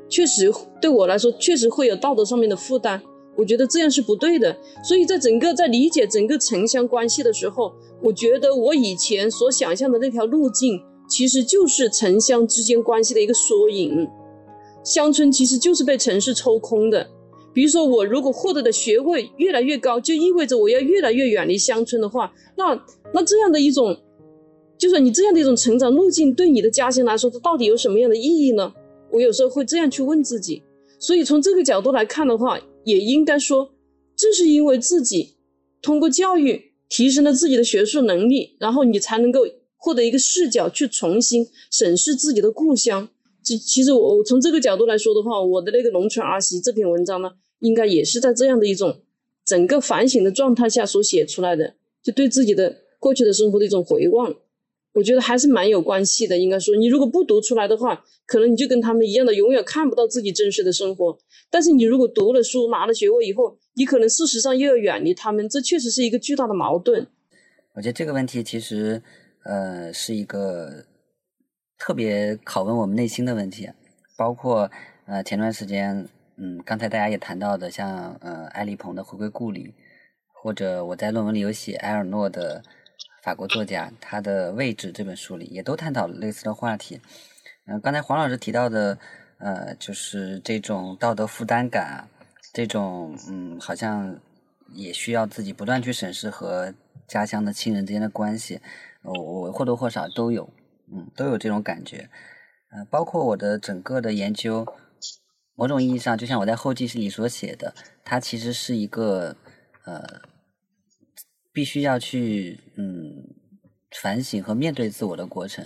[0.07, 3.01] 确实对我来说确实会有道德上面的负担，
[3.35, 4.55] 我觉得这样是不对的。
[4.83, 10.81] 所以在整个在理解整个城乡关系的时候，我觉得我以前所想象的那条路径。
[11.07, 14.09] 其实就是城乡之间关系的一个缩影，
[14.83, 17.07] 乡村其实就是被城市抽空的。
[17.53, 22.73] 比如说，我如果获得的学位越来越高，就意味着我要越来越远离乡村的话，那
[23.13, 23.95] 那这样的一种，
[24.77, 28.73] 就是你这样的一种成长路径，对你的家乡来说，它到底有什么样的意义呢？
[29.11, 30.63] 我有时候会这样去问自己。
[30.99, 33.71] 所以从这个角度来看的话，也应该说，
[34.15, 35.35] 正是因为自己
[35.81, 39.41] 通过教育提升了自己的学术能力，然后你才能够。
[39.77, 43.07] 获得一个视角去重新审视自己的故乡，
[43.43, 49.01] 这其实我从这个角度来说的话，我的那个农村儿媳这篇文章呢，应该也是在这样的一种
[49.45, 54.33] 整个反省的状态下所写出来的，就对自己的过去的生活的一种回望，
[54.95, 56.35] 我觉得还是蛮有关系的。
[56.35, 61.15] 应该说，你如果不读出来的话，可能你就跟他们一样的，永远看不到自己真实的生活；
[61.51, 67.05] 但是你如果读了书，拿了学位以后，你可能事实上又要远离他们，这确实是一个巨大的矛盾。
[67.75, 69.03] 我觉得这个问题其实。
[69.47, 70.83] 呃，是一个
[71.77, 73.69] 特别拷问我们内心的问题，
[74.17, 74.71] 包括
[75.05, 79.65] 呃前段时间，嗯，刚才大家也谈到的，像呃艾丽鹏的《回归故里》，
[80.33, 82.63] 或者我在论文里有写埃尔诺的
[83.25, 87.01] 法国作家他的位置这本书里，也都探讨了类似的话题。
[87.65, 88.99] 嗯，刚才黄老师提到的，
[89.39, 92.07] 呃，就是这种道德负担感，
[92.53, 94.19] 这种嗯，好像
[94.75, 96.71] 也需要自己不断去审视和
[97.07, 98.61] 家乡的亲人之间的关系。
[99.01, 100.47] 我我或多或少都有，
[100.93, 102.07] 嗯，都有这种感觉，
[102.69, 104.67] 呃，包括我的整个的研究，
[105.55, 109.35] 某种意义上，就像我在后记里所写的，它其实是一个
[109.85, 110.21] 呃，
[111.55, 113.23] 必须要去嗯
[114.01, 115.65] 反省和面对自我的过程。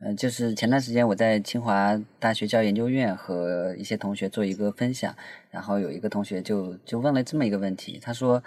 [0.00, 5.14] 嗯，就是前段时间我在清华大学教研究院和一些同学做一个分享，
[5.50, 8.42] 然后有一个同学就就问了这么一个问题，他说，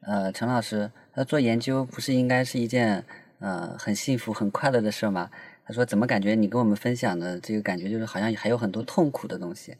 [0.00, 3.04] 呃，陈老师，他做研究不是应该是一件
[3.40, 5.30] 呃，很幸福、很快乐的事吗？
[5.66, 9.74] 他说：“怎么感觉你跟我们分享的这个感觉，就是好像还有很多痛苦的东西。”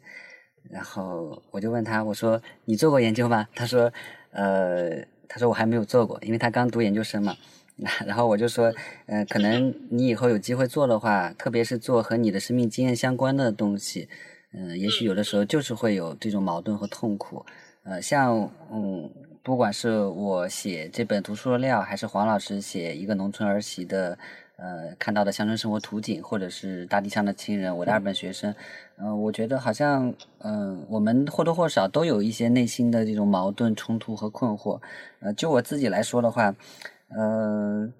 [0.71, 3.93] 然后我就问他：“我说你做过研究吗？”他说
[4.33, 7.35] ：“呃，他说我还没有做过，因为他刚读研究生嘛。
[8.07, 8.73] ”然后我就说
[9.07, 14.07] ：“呃，可能你以后有机会做的话，特别是做和你的生命经验相关的东西，
[14.53, 17.45] 嗯，也许有的时候就是会有这种矛盾和痛苦。
[17.83, 19.09] 呃，像嗯。”
[19.45, 24.17] 不管是我写这本读书的料，还是黄老师写一个农村儿媳的，
[24.57, 28.55] 呃，看到的乡村生活图景，或者是大地上的亲人，我的二本学生，
[28.97, 34.79] 嗯，我觉得好像，嗯，我们或多或少都有一些内心的这种矛盾冲突和困惑。
[35.19, 36.55] 呃，就我自己来说的话，
[37.09, 37.91] 呃，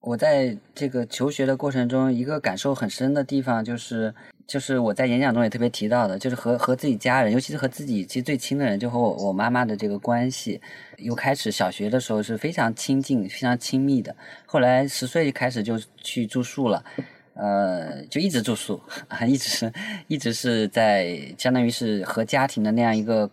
[0.00, 4.14] 我在这个求学的过程中，一个感受很深的地方就是。
[4.46, 10.60] 就是我在演讲中也特别提到的，就是和和自己家人，尤其是和自己其实最亲的人，就和我我妈妈的这个关系，
[10.98, 14.14] 又开始小学的时候是非常亲近、非常亲密的。
[14.44, 16.84] 后来十岁开始就去住宿了，
[17.32, 18.78] 呃，就一直住宿，
[19.26, 19.72] 一直
[20.08, 23.30] 一直是在相当于是和家庭的那样一个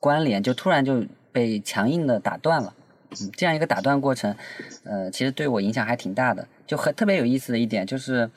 [0.00, 2.74] 关联，就突然就被强硬的打断了。
[3.10, 4.34] 嗯，这样一个打断过程，
[4.82, 6.48] 呃，其实对我影响还挺大的。
[6.66, 8.28] 就很特别有意思的一点就是。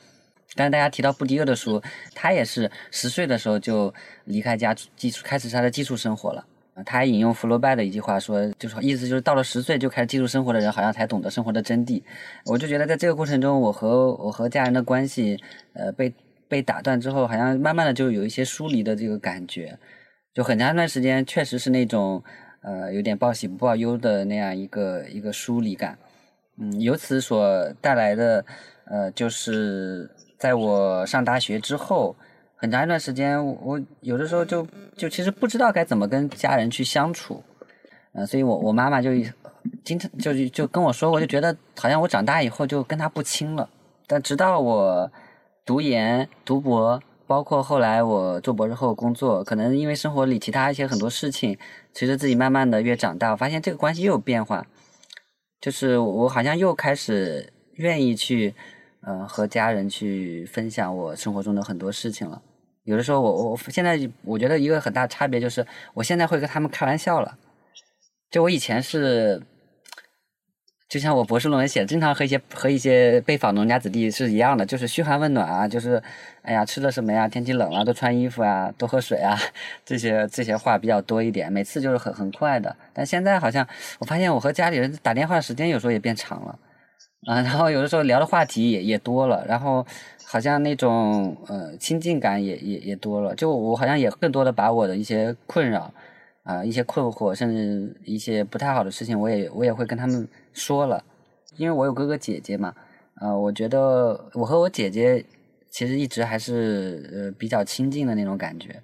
[0.54, 1.82] 但是大家提到布迪厄的书，
[2.14, 3.92] 他也是十岁的时候就
[4.24, 6.46] 离开家寄宿，开始他的寄宿生活了。
[6.86, 12.02] 他还引用福楼拜的一句话说，就是意思就是到了十岁就开始寄宿生活的人，好像才懂得生活的真谛。
[12.46, 15.38] 我就觉得在这个过程中，我和我和家人的关系，
[15.74, 16.14] 呃，被
[16.48, 19.78] 被打断之后，好像慢慢的就有一些疏离的这个感觉。
[20.32, 22.24] 就很长一段时间，确实是那种
[22.62, 25.98] 呃有点报喜不报忧的那样一个一个疏离感。
[26.58, 28.42] 嗯，由此所带来的
[28.86, 30.10] 呃，就是
[30.42, 32.16] 在我上大学之后。
[32.62, 34.64] 很长一段时间，我有的时候就
[34.96, 37.42] 就其实不知道该怎么跟家人去相处，
[38.12, 39.10] 嗯，所以我我妈妈就
[39.82, 43.68] 经常就就跟我说，我就觉得好像我长大以后就跟她不亲了。
[44.06, 45.10] 但直到我
[45.66, 51.58] 读研、读博，包括后来我做博士后工作，可能因为生活里其他一些很多事情，
[51.92, 54.64] 随着自己慢慢的越长大，我发现这个关系又有变化，
[55.60, 58.54] 就是我好像又开始愿意去，
[59.04, 62.40] 呃，和家人去分享我生活中的很多事情了。
[62.84, 67.36] 有的时候，我我现在我觉得一个很大差别就是，我现在会跟他们开玩笑了。
[68.30, 69.42] 就我以前是，
[70.88, 76.02] 就像我博士论文写，经常和一些和一些被访农家子弟是一样的，就是嘘寒问暖啊，就是
[76.42, 79.38] 哎呀吃了什么呀，天气冷了多穿衣服啊，多喝水啊，
[79.84, 82.74] 这些这些话比较多一点，每次就是很很快的。
[82.92, 83.66] 但现在好像
[83.98, 86.58] 我发现我和家里人打电话的时间有时候也变长了，
[87.26, 89.86] 啊， 然后有的时候聊的话题也也多了，然后。
[90.24, 95.92] 好像那种呃亲近感也也也多了，就我好像也更多的把我的一些困扰
[96.42, 101.04] 啊一些困惑，甚至一些不太好的事情，我也我也会跟他们说了，
[101.58, 102.74] 因为我有哥哥姐姐嘛，
[103.20, 105.22] 呃，我觉得我和我姐姐
[105.70, 108.82] 其实一直还是呃比较亲近的那种感觉，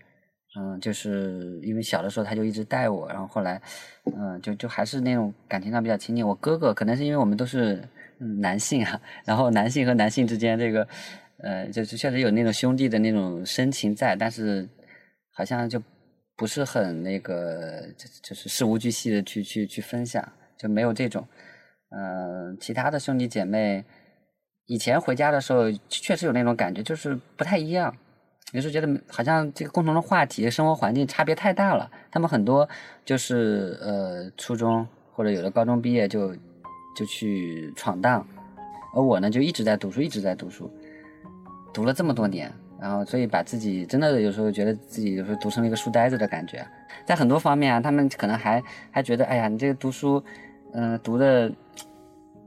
[0.61, 3.59] 嗯，就是因为小的时候他就一直带我，然后后来
[4.05, 6.29] 嗯就就还是那种感情上比较亲近。
[6.29, 7.83] 我哥哥可能是因为我们都是
[8.41, 10.87] 男性啊，然后男性和男性之间这个。
[11.41, 14.69] 呃，就是确实有那种兄弟的那种深情在，但是
[15.33, 15.81] 好像就
[16.37, 21.25] 不是很那个，就就是事无巨细的去去去分享，就没有这种。
[21.91, 23.85] 嗯，其他的兄弟姐妹，
[24.67, 27.97] 以前回家的时候确实有那种感觉，就是不太一样。
[28.51, 31.89] 有时候觉得好像这个共同的话题、生活环境差别太大了。
[32.11, 32.69] 他们很多
[33.05, 36.35] 就是呃初中或者有的高中毕业就
[36.99, 38.27] 就去闯荡，
[38.93, 40.69] 而我呢就一直在读书，一直在读书。
[41.73, 46.67] 读了这么多年，然后所以把自己真的有时候觉得自己有时候读成了一个书呆子的感觉，
[47.07, 50.21] 在很多方面啊，他们可能还还觉得，哎呀，你这个读书，
[50.73, 51.49] 嗯，读的，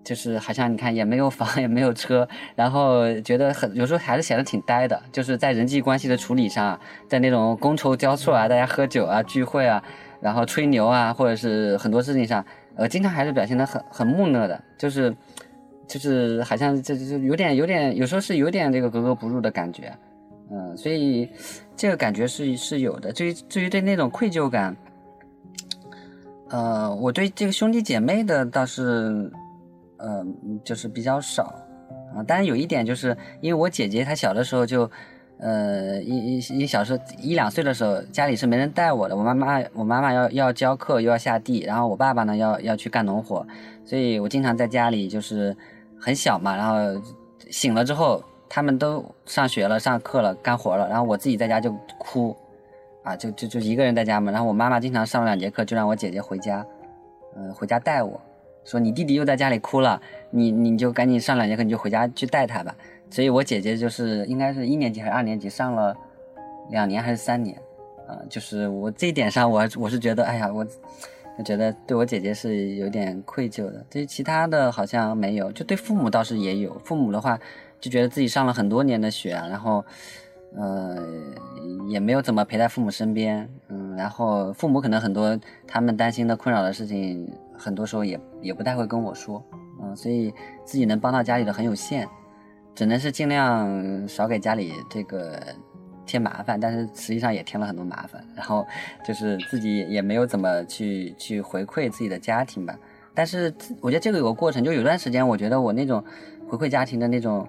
[0.03, 9.81] 就是好像你看也没有房也没有车，然后觉得很有时候还是显得挺呆的，就是在人际关系的处理上，在那种觥筹交错啊，大家喝酒啊聚会啊，
[10.19, 12.43] 然后吹牛啊，或者是很多事情上，
[12.75, 15.15] 呃，经常还是表现得很很木讷的，就是。
[15.87, 19.93] 就是好像这就有点有点有时候是有点这个格格不入的感觉，
[20.49, 21.29] 嗯，所以
[21.75, 23.11] 这个感觉是是有的。
[23.11, 24.73] 至于至于对那种愧疚感，
[26.47, 29.29] 呃，我对这个兄弟姐妹的倒是，
[29.97, 30.25] 呃，
[30.63, 31.53] 就是比较少
[32.15, 32.23] 啊。
[32.23, 34.89] 当然有一点就是因为我姐姐她小的时候就，
[35.41, 43.45] 呃，一一一小时候一两岁的时候家里是没人带我的，我妈妈我妈妈要要教课又要下地，然后我爸爸呢要要去干农活，
[43.83, 45.53] 所以我经常在家里就是。
[46.03, 46.99] 很小嘛，然后
[47.51, 52.35] 醒了之后，他们都上学了、上课了、干活了，然后我自己在家就哭，
[53.03, 54.31] 啊，就就就一个人在家嘛。
[54.31, 56.65] 然后我妈妈经常上了两节课，就让我姐姐回家，
[57.35, 58.19] 嗯，回家带我，
[58.65, 60.01] 说你弟弟又在家里哭了，
[60.31, 62.75] 你你就赶紧上两节课，你就回家去带他吧。
[63.11, 65.95] 所以我姐姐就是应该是一年级还是二年级，上了
[66.71, 67.55] 两年还是三年，
[68.07, 70.65] 啊，就是我这一点上，我我是觉得，哎呀，我。
[71.37, 76.77] 我觉得对我姐姐是有点愧疚的，对其他的好像没有，就对父母倒是也有。
[76.83, 77.39] 父母的话，
[77.79, 79.83] 就觉得自己上了很多年的学，然后，
[80.55, 80.97] 呃，
[81.87, 89.41] 也没有怎么陪在父母身边，嗯，然后父母可能很多他们担心的、困扰的事情，很多时候也也不太会跟我说，
[89.81, 90.31] 嗯，所以
[90.65, 92.07] 自己能帮到家里的很有限，
[92.75, 95.39] 只能是尽量少给家里这个。
[96.03, 98.21] 添麻烦，但是实际上也添了很多麻烦。
[98.35, 98.67] 然后
[99.05, 102.75] 就是自己也没有怎么去去回馈自己的家庭吧。
[103.13, 106.03] 但是我觉得这个有个过程，就有段时间，我觉得我那种
[106.49, 107.47] 回馈家庭的那种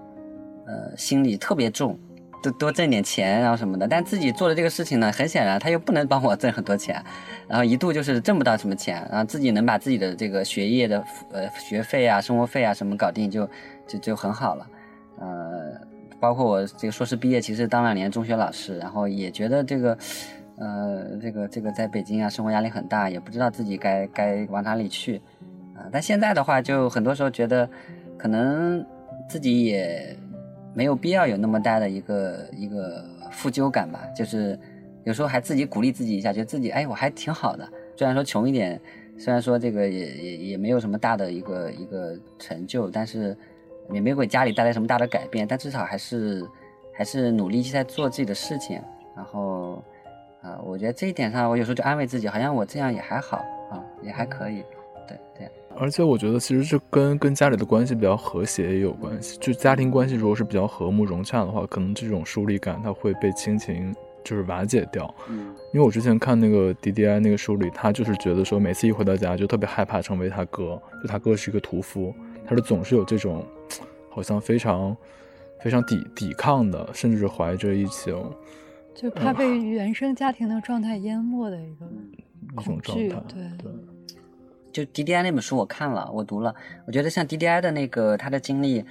[0.66, 1.98] 呃心理特别重，
[2.40, 3.88] 多多挣点钱然后什么的。
[3.88, 7.02] 但自己做的这个事情呢，很显然他又不能帮我挣很多钱。
[7.48, 13.48] 然后一度就是挣不到什么钱，然后自己能把自己的这个学业的呃学费啊、生活费啊什么搞定，就
[13.88, 14.64] 就就很好了，
[15.22, 15.80] 呃。
[16.20, 19.98] 包括我这个硕士毕业，其实当两年中学老师，然后也觉得这个，
[20.56, 25.20] 呃，这个这个在北京啊，生活压力很大，也不知道自己该该往哪里去，
[25.74, 27.68] 啊，但现在的话，就很多时候觉得，
[28.16, 28.86] 可能
[29.28, 30.16] 自己也
[30.72, 34.56] 没有必要有那么大的一个一个负疚感吧，就是
[35.02, 38.80] 有时候还自己鼓励自己一下，觉得自己哎我还挺好的，虽然说穷一点，
[39.18, 43.36] 虽然说这个也也也没有什么大的一个一个成就，但是
[43.90, 46.46] 也没有给家里带来什么大的改变，但至少还是
[46.92, 48.80] 还是努力在做自己的事情，
[49.16, 49.82] 然后
[50.42, 53.38] 啊，我觉得这一点上，我有时候就安慰自己，好像我这样也还好
[53.70, 54.62] 啊，也还可以，
[55.08, 55.50] 对对。
[55.74, 59.38] 而且我觉得，其实这跟跟家里的关系比较和谐也有关系。
[59.40, 65.12] 就家庭关系如果是比较和睦融洽的话，可能这种疏离感它会被亲情就是瓦解掉。
[65.30, 72.14] 嗯，因为我之前看那个 D D I 那个书里，他就是觉得说，每次一回到家就特别害怕成为他哥，就他哥是一个屠夫，
[72.46, 73.42] 他是总是有这种
[74.12, 74.96] 好像非常
[75.60, 78.30] 非常抵抵抗的，甚至怀着一种
[78.94, 81.86] 就怕被原生家庭的状态淹没的一个
[82.60, 83.22] 一种状态。
[83.26, 83.72] 对对。
[84.70, 86.54] 就 D D I 那本书我看了，我读了，
[86.86, 88.82] 我觉得像 D D I 的那个他的经历，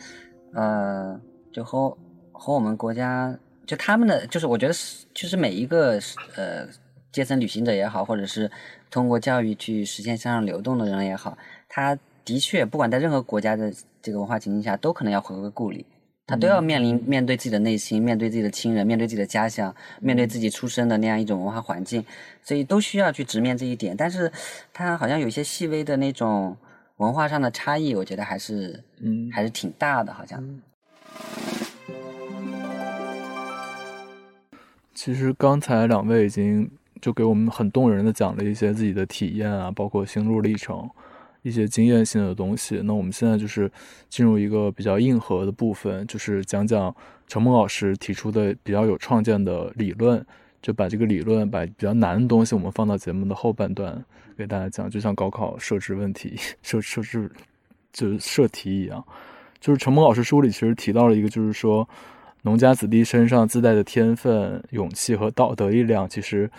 [0.53, 1.19] 呃，
[1.51, 1.97] 就和
[2.32, 5.99] 和我们国家就他们的，就是我觉得是，就是每一个
[6.36, 6.67] 呃
[7.11, 8.49] 阶层旅行者也好，或者是
[8.91, 11.36] 通过教育去实现向上流动的人也好，
[11.67, 15.86] 他的确不管在任何国家的这个文化情境下，都可能要回归故里。
[16.28, 22.05] 他都要面临面对自己的内心，面对自己的亲人，面对自己的家乡，面对自己出生的那样一种文化环境，
[22.41, 23.97] 所以都需要去直面这一点。
[23.97, 24.32] 但是，
[24.72, 26.55] 他好像有一些细微的那种
[26.97, 30.61] 文化上的差异，我觉得还是，嗯，还是挺大的，好像。
[34.93, 36.69] 其实刚才两位已经
[37.01, 40.89] 就给我们很动人的讲了一些自己的体验啊，包括心路历程。
[41.44, 43.72] 一些经验性的东西，那我们现在就是
[44.10, 46.96] 进入一个比较硬核的部分，就是讲讲
[47.28, 50.24] 陈梦老师提出的比较有创建的理论，
[50.62, 54.04] 就把这个理论，把比较难的东西，我们放到节目的后半段
[54.38, 57.32] 给大家讲，就像高考设置问题、 设设置
[57.92, 59.04] 就是设题一样。
[59.60, 61.88] 就是陈梦老师书里其实提到了一个，就是说
[62.44, 66.52] 农家子弟身上自带的天分、勇气和道德力量，其实，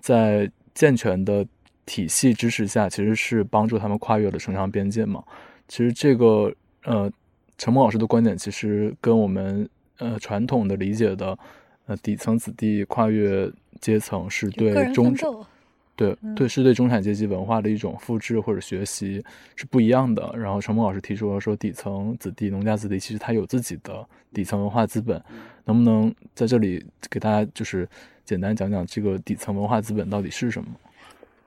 [0.00, 1.46] 在健全的。
[1.86, 5.22] 体系支持下，其实是帮助他们跨越了城乡边界嘛。
[5.68, 6.52] 其实这个
[6.84, 7.10] 呃，
[7.56, 9.68] 陈梦老师的观点，其实跟我们
[9.98, 11.38] 呃传统的理解的
[11.86, 15.14] 呃底层子弟跨越阶层，是对中
[15.96, 19.24] 对对是对中产阶级文化的一种复制或者学习
[19.54, 20.34] 是不一样的。
[20.36, 25.22] 然后陈梦老师提出了说，底层子弟、农家子弟其实他有自己的底层文化资本，
[25.64, 27.88] 能不能在这里给大家就是
[28.24, 30.68] 简单讲讲这个底层文化资本到底是什么？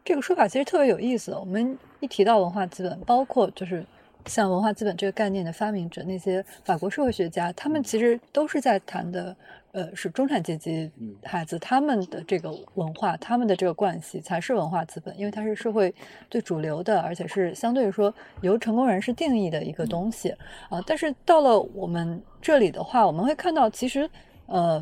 [0.07, 1.33] 这个说法其实特别有意思。
[1.33, 3.85] 我们一提到文化资本，包括就是
[4.25, 9.35] 像文化资本这个概念的发明者，那些法国社会学家，他们其实都是在谈的，
[9.73, 10.89] 呃，是中产阶级
[11.25, 15.93] 孩子他们的这个文化，他们的这个关系才是文化资本，因为它是社会
[16.31, 20.29] 最主流的，而且是相对于说由成功人士定义的一个东西
[20.69, 20.81] 啊。
[20.87, 24.09] 但是到了我们这里的话，我们会看到，其实
[24.45, 24.79] 呃，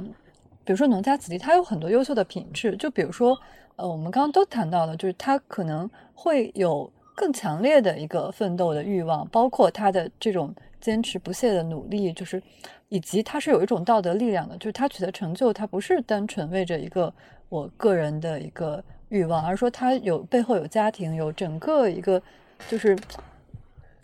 [0.63, 3.35] 比如说农家子弟，他有很多优秀的品质，就比如说。
[3.77, 12.41] 呃，我们刚刚都谈到了，就是他可能会有更强烈的一个奋斗的欲望，包括他的这种坚持不懈的努力，就是
[12.87, 17.13] 以及他是有一种道德力量的，就是他取得成就，他不是单纯为着一个
[17.49, 22.21] 我个人的一个欲望，而是说他有背后有家庭，有整个一个
[22.69, 22.97] 就是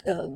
[0.03, 0.29] 呃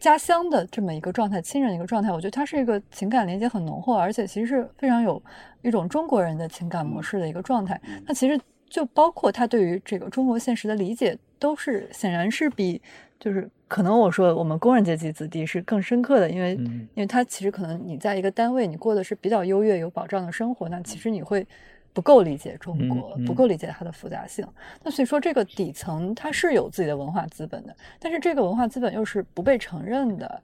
[0.00, 2.10] 家乡的这么一个状态，亲人一个状态。
[2.10, 5.22] 我觉得他是一个情感连接很浓厚，而且其实是非常有。
[5.62, 12.80] 一种中国人的情感模式的一个状态，那其实就包括他对于这个中国现实的理解，都是显然是比
[13.18, 21.46] 就是可能我说我们工人阶级子弟是更深刻的，因为因为他其实可能你在一个单位你过的是比较优越有保障的生活，那其实你会
[21.92, 24.46] 不够理解中国，不够理解它的复杂性。
[24.84, 30.42] 那所以说这个底层它是有自己的文化资本的，但是这个文化资本又是不被承认的。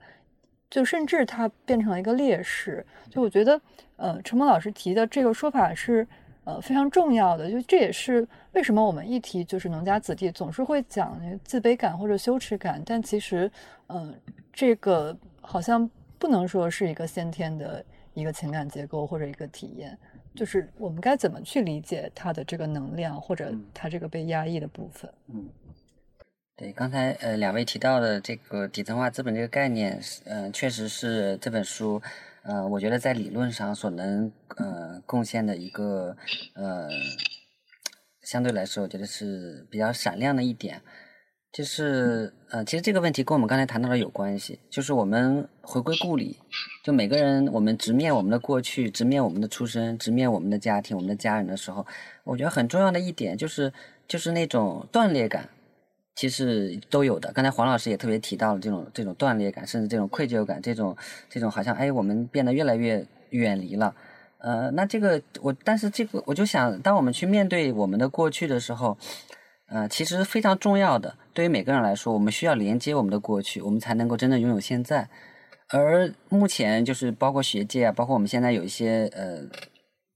[0.67, 3.61] 就甚至它变成了一个劣势，就我觉得，
[3.97, 6.07] 呃，陈萌老师提的这个说法是，
[6.43, 7.49] 呃，非常重要的。
[7.49, 13.51] 就这也是为什么我们一提就是农家子弟，总是会讲自卑感或者羞耻感，但其实，
[13.87, 14.13] 嗯，
[14.51, 17.83] 这个好像不能说是一个先天的
[18.13, 19.97] 一个情感结构或者一个体验，
[20.33, 25.47] 就是我们该怎么去理解他的这个能量或者他这个被压抑的部分，嗯。
[26.57, 32.01] 对，刚才呃两位提到的这个底层化资本这个概念，嗯，确实是这本书，
[32.47, 36.15] 呃，我觉得在理论上所能呃贡献的一个
[36.53, 36.87] 呃，
[38.21, 40.81] 相对来说，我觉得是比较闪亮的一点，
[41.51, 46.37] 就是呃，其实这个问题跟我们刚才谈到的有关系，就是我们回归故里，
[46.83, 51.85] 就每个人我们直面我们的过去，直面我们的出身，直面我们的家庭、我们的家人的时候，
[52.23, 53.73] 我觉得很重要的一点就是
[54.07, 55.49] 就是那种断裂感。
[56.15, 57.31] 其实都有的。
[57.33, 60.95] 刚才黄老师也特别提到了这种这种断裂感，甚至这种愧疚感，这种
[61.29, 63.93] 这种好像哎，我们变得越来越远离了。
[64.37, 68.97] 呃，那这个我，但是这个我就想，当我们去面对我们的过去的时候，
[69.67, 75.09] 呃，其实非常重要的，对于每个人来说，我们需要连接我们的过去，我们才能够真正拥有现在。
[75.69, 79.41] 而目前就是包括学界啊，包括我们现在有一些呃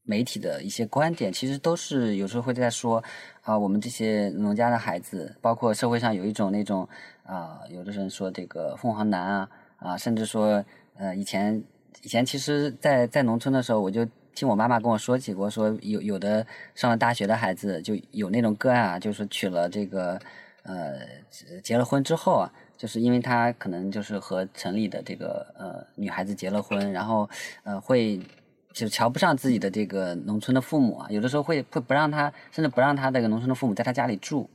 [0.10, 3.04] 媒体的一些观点，其实都是有时候会在说
[3.44, 6.88] 啊，我们这些农家的孩子，包括社会上有一种那种
[7.24, 10.66] 啊，有的人说这个凤凰男啊啊，甚至说
[10.98, 11.64] 呃以前
[12.02, 14.08] 以前其实，在在农村的时候，我就。
[14.36, 20.18] 听我妈妈跟我说起过，说有有的上了大学的孩子就有那种个案啊，就是娶了这个
[20.64, 21.00] 呃
[21.62, 22.48] 结了婚之后啊，
[22.78, 27.30] 就是因为他可能就是和城里的这个呃女孩子结了婚，然后
[27.64, 28.18] 呃会
[28.74, 34.50] 就瞧不上自己的这个农村的父母啊，有的时候会会不让他，甚至不让他这个农村的父母在他家里住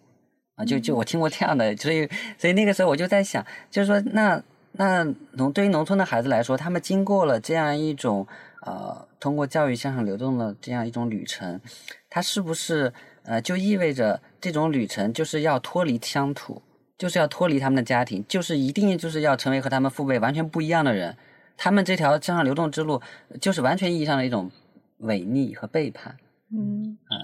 [0.56, 2.08] 啊，就就我听过这样的，所以
[2.38, 4.42] 所以那个时候我就在想，就是说那
[4.72, 8.26] 那农对于农村的孩子来说，他们经过了这样一种。
[8.66, 11.60] 呃，通过教育向上流动的这样一种旅程，
[12.08, 12.90] 他是不是
[13.24, 16.62] 呃就意味着这种旅程就是要脱离乡土，
[16.96, 21.14] 就是要脱离他们的家庭，就是一定就是要成为和他们父辈完全不一样的人？
[21.56, 23.00] 他们这条向上流动之路，
[23.40, 24.50] 就是完全意义上的一种
[24.98, 26.16] 违逆和背叛。
[26.52, 27.16] 嗯，呃，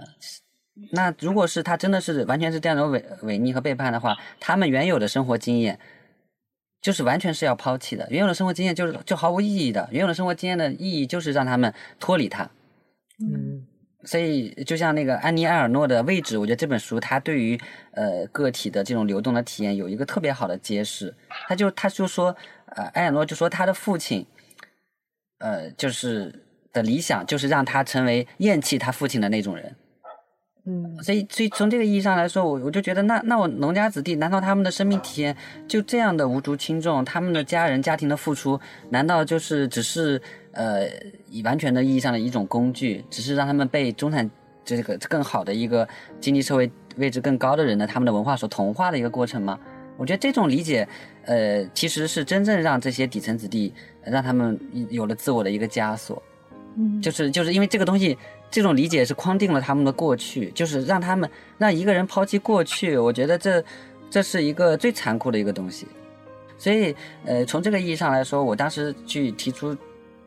[0.92, 5.78] 那如果是他真的是完全是这样的违违逆和背叛的话，他们原有的生活经验。
[6.82, 12.50] 就是完全是要抛弃的，原有的生活经验就是就毫无意义的，原有的生活经验的意义就是让他们脱离它。
[13.18, 13.66] 嗯，
[14.04, 17.60] 所以就像那个安妮埃尔诺的位置，我觉得这本书它对于
[17.92, 21.14] 呃个体的这种流动的体验有一个特别好的揭示。
[21.46, 22.34] 他就他就说，
[22.76, 24.26] 呃，埃尔诺就说他的父亲，
[25.38, 29.76] 呃，就是的理想就是让他成为厌弃他父亲的那种人。
[30.66, 35.34] 嗯，所以，所以从这个意义上来说，我我就觉得，那那我农家子弟，难道他们的生命体验
[35.66, 37.02] 就这样的无足轻重？
[37.02, 38.60] 他们的家人、家庭的付出，
[38.90, 40.20] 难道就是只是
[40.52, 40.86] 呃，
[41.30, 44.30] 以完全的意义上的一种工具，只是让他们被中产
[44.62, 45.88] 这个更好的一个
[46.20, 49.58] 经济社会位置更高的人的他们的文化所同化的一个过程吗？
[50.00, 50.88] 我觉得这种理解，
[51.26, 53.72] 呃，其实是真正让这些底层子弟
[54.02, 56.20] 让他们有了自我的一个枷锁。
[56.76, 58.16] 嗯，就是就是因为这个东西。
[58.52, 62.98] 这种理解是框定了他们的过去，就是让他们让一个人抛弃过去。
[62.98, 63.64] 我觉得这
[64.10, 65.86] 这是一个最残酷的一个东西。
[66.58, 66.92] 所以，
[67.24, 69.76] 呃，从这个意义上来说，我当时去提出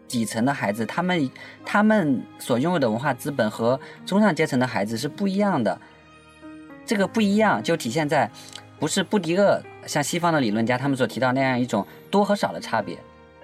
[0.08, 1.30] 底层的孩子，他们
[1.66, 5.78] 他们所拥有的文化资本和中上阶层的孩子是不一样的。
[6.86, 8.32] 这个不一样就体现在
[8.84, 12.98] 不是布迪厄像西方的理论家他们所提到那样一种多和少的差别，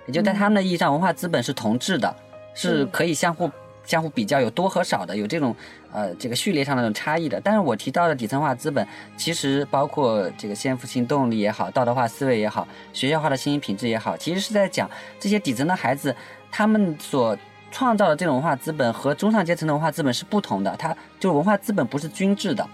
[0.05, 2.13] 也就在他们的意义上，文化资本是同质的，
[2.53, 3.49] 是可以相互。
[3.85, 5.55] 相互比较有多和少的，有这种
[5.93, 7.39] 呃这个序列上的这种差异的。
[7.41, 8.85] 但是我提到的底层化资本，
[9.15, 16.13] 其实包括这个先富性动力也好，道德化思维也好，学校化的新型品质也好，其实是在讲这些底层的孩子，
[16.51, 17.35] 他们所
[17.71, 20.75] 创造的这种文化资本和中上阶层的文化资本是不同的。
[20.77, 22.67] 它就文化资本不是均质的。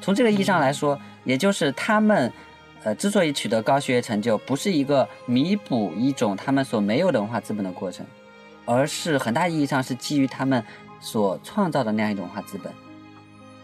[0.00, 2.32] 从这个意义上来说，也就是他们
[2.84, 8.04] 呃之所以取得高学业成就，不是一个弥补一种他们所没有的文化资本的过程。
[8.70, 10.62] 而是很大意义上是基于他们
[11.00, 12.70] 所创造的那样一种文化资本，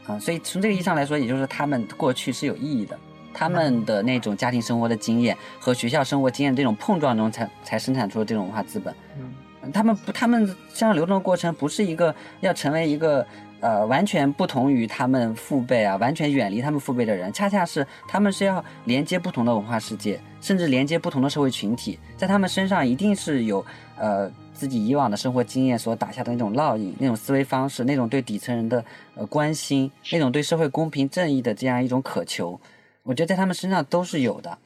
[0.06, 2.98] 啊，所以从这个意义上来说，也就是他们过去是有意义的，
[3.34, 8.94] 他们的那种家庭生活的经验和学校生活经验这种碰撞中才才生产出了这种文化资本。
[9.18, 13.26] 嗯，他们不，他们向上流动的过程不是一个要成为一个
[13.64, 23.64] 呃完全不同于他们父辈啊，完全远离他们父辈的人，恰恰是他们是要连接不同的文化世界，甚至连接不同的社会群体，在他们身上一定是有
[23.96, 24.30] 呃。
[24.54, 28.82] 自己以往的生活经验所打下的那种烙印，那种思维方式，那种对底层人的
[29.16, 32.58] 呃关心，那种对社会公平正义的这样一种渴求，
[33.02, 34.56] 我觉得在他们身上都是有的。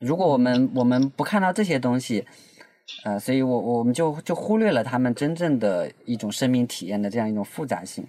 [0.00, 2.26] 如果我们我们不看到这些东西，
[3.04, 8.06] 呃，所以我我们就就忽略了他们真正的一种生命体验的这样一种复杂性，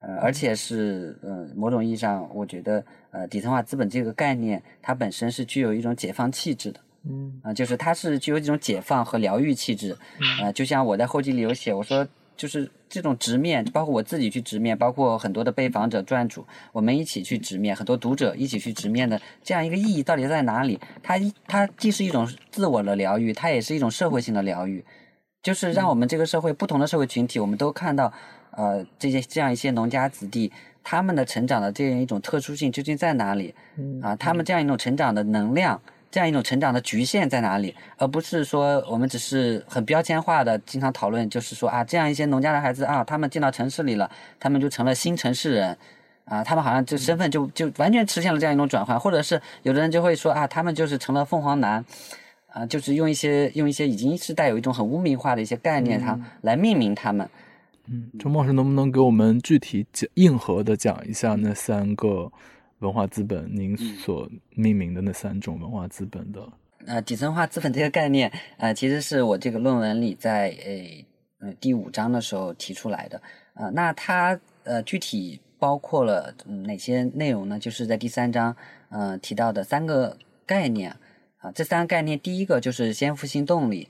[0.00, 6.80] 呃，而且是呃某种意义上，我觉得呃底层化资本这个概念，它本身是具有一种解放气质的。
[7.08, 9.96] 嗯啊，就是它是具有一种解放和疗愈气质，
[10.42, 12.04] 啊，就像我在后记里有写，我说
[12.36, 20.78] 就是这种直面，包括我自己去直面，包括很多的被访者、撰主，我们一起去直面，很多读者一起去直面的这样一个意义到底在哪里？
[21.02, 24.84] 它它既是一种自我的疗愈，它也是一种社会性的疗愈，
[25.42, 28.12] 就是让我们这个社会不同的社会群体，我们都看到，
[28.50, 30.52] 呃，这些这样一些农家子弟
[30.84, 33.54] 他们的成长的这样一种特殊性究竟在哪里？
[34.02, 35.80] 啊，他们这样一种成长的能量。
[36.10, 37.74] 这样一种成长的局限在哪里？
[37.98, 45.76] 而不是说我们只是很标签化的经常讨论，就是说啊，这样一些农家的孩子啊，他们进到城市里了，他们就成了新城市人，
[46.24, 51.84] 啊，他们好像就身份就就完全实现了这样一种转换，或者是有的人就会说啊，他们就是成了凤凰男，
[52.48, 57.28] 啊，就是用一些用一些已经是带有一种很污名化的一些概念，他来命名他们。
[57.88, 62.32] 嗯，周老师能不能给我们具体讲硬核的讲一下那三个
[62.80, 66.46] 文化资本，您所命名的那三种文化资本的？
[66.86, 73.20] 呃，底层化资本这个概念，呃，其实是我这个论文里在呃呃第五章的时候提出来的。
[73.54, 76.34] 呃，那它呃具体包括了
[76.66, 77.58] 哪些内容呢？
[77.58, 78.54] 就是在第三章
[78.90, 80.94] 呃提到的三个概念
[81.38, 83.88] 啊，这三个概念，第一个就是先富性动力。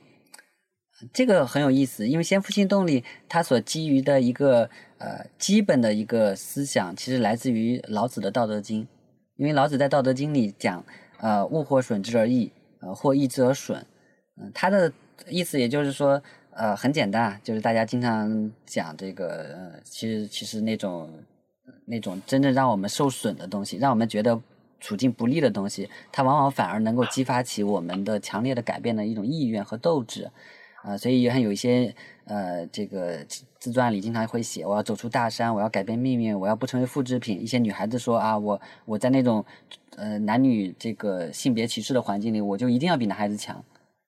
[1.13, 8.83] 这个很有意思，因为先富性动力它所基于的一个呃基本的一个思想，其实来自于老子的《道德经》，
[9.37, 10.85] 因为老子在《道德经》里讲，
[11.19, 13.85] 呃，物或损之而益，呃，或益之而损。
[14.39, 14.93] 嗯，他的
[15.29, 21.11] 意思也就是说，呃，很简单，就是大家经常讲这个，呃，其实其实那种
[21.87, 24.39] 那种真正让我们受损的东西，让我们觉得
[24.79, 30.31] 处境不利的东西，它往往反而能够激发起我们的强烈的改变的一种意愿和斗志。
[30.87, 31.93] 啊，所以也很有一些
[32.27, 33.19] 呃，这个
[33.59, 37.43] 自传里经常会写，我要走出大山，我要改变命运，我要不成为复制品。
[37.43, 39.45] 一些女孩子说啊，我我在那种
[39.97, 43.61] 呃男女这个性别歧视的环境里，我就一定要比男孩子强，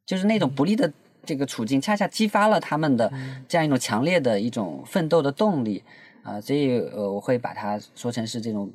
[0.06, 0.92] 就是那种不利的
[1.24, 3.12] 这个处境，恰恰激发了他们的
[3.48, 5.82] 这样一种强烈的一种奋斗的动力
[6.22, 6.40] 啊。
[6.40, 8.70] 所以呃，我会把它说成是这种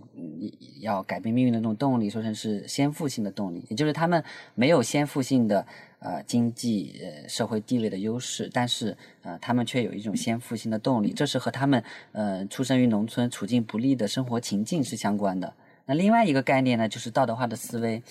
[0.81, 4.21] 要改变命运的这种动力，说成是先富性的动力，也就是他们
[4.55, 5.65] 没有先富性的。
[6.03, 11.81] 呃，经济社会地位的优势，但是呃，他们却有一种先富性的动力，这是和他们
[12.11, 15.53] 呃出生于农村、处境不利的生活情境是相关的。
[15.85, 18.03] 那另外一个概念呢，就是道德化的思维。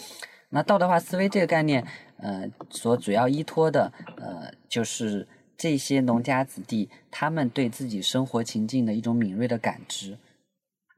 [0.49, 1.87] 那道德化思维这个概念，
[2.17, 5.29] 呃，所主要依托的呃，就是
[5.59, 10.17] 这些农家子弟他们对自己生活情境的一种敏锐的感知。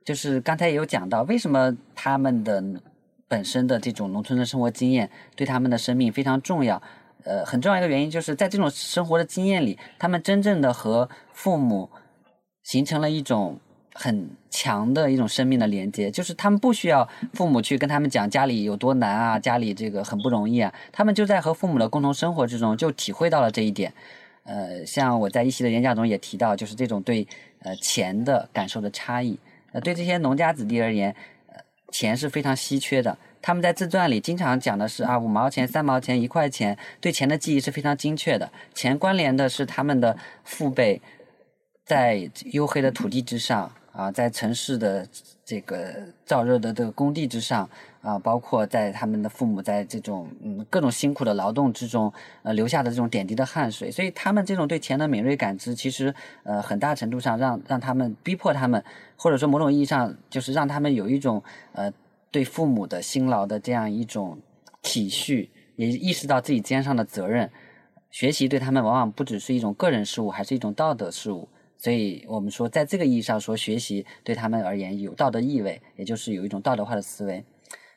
[0.04, 2.62] 就是刚才也有讲到，为什么他们的。
[3.26, 6.80] 本身的这种农村的生活经验对他们的生命非常重要，
[7.24, 11.88] 呃，很重要一个原因就是在这种生活的经验里，他们真正的和父母
[12.62, 13.58] 形成了一种
[13.94, 23.92] 很强的一种生命的连接，就是他们不需要父母去跟他们讲家里有多难啊，家里这个很不容易啊，他们就在和父母的共同生活之中就体会到了这一点。
[24.44, 27.26] 呃，像我在一席的演讲中也提到，就是这种对
[27.60, 29.38] 呃钱的感受的差异，
[29.72, 31.16] 呃，对这些农家子弟而言。
[31.94, 38.50] 钱是非常稀缺的，他们在自传里经常讲的是啊，五毛钱、三毛钱、一块钱，对钱的记忆是非常精确的。
[38.74, 41.00] 钱关联的是他们的父辈
[41.84, 45.06] 在黝黑的土地之上啊，在城市的
[45.44, 45.94] 这个
[46.26, 47.68] 燥热的这个工地之上
[48.02, 58.84] 啊，包括在他们的父母在这种嗯各种辛苦的劳动之中呃留下的这种点滴的汗水，所以他们这种对钱的敏锐感知，其实呃很大程度上让让他们逼迫他们。
[59.16, 61.40] 或者说，某种意义上，就是让他们有一种
[61.72, 61.90] 呃，
[62.32, 64.36] 对父母的辛劳的这样一种
[64.82, 67.48] 体恤，也意识到自己肩上的责任。
[68.10, 71.48] 学习对他们往往不只是一种个人事务，还是一种道德事务。
[71.76, 77.44] 所以我们说，在这个意义上说，学习对他们而言有道德意味，也就是有一种道德化的思维。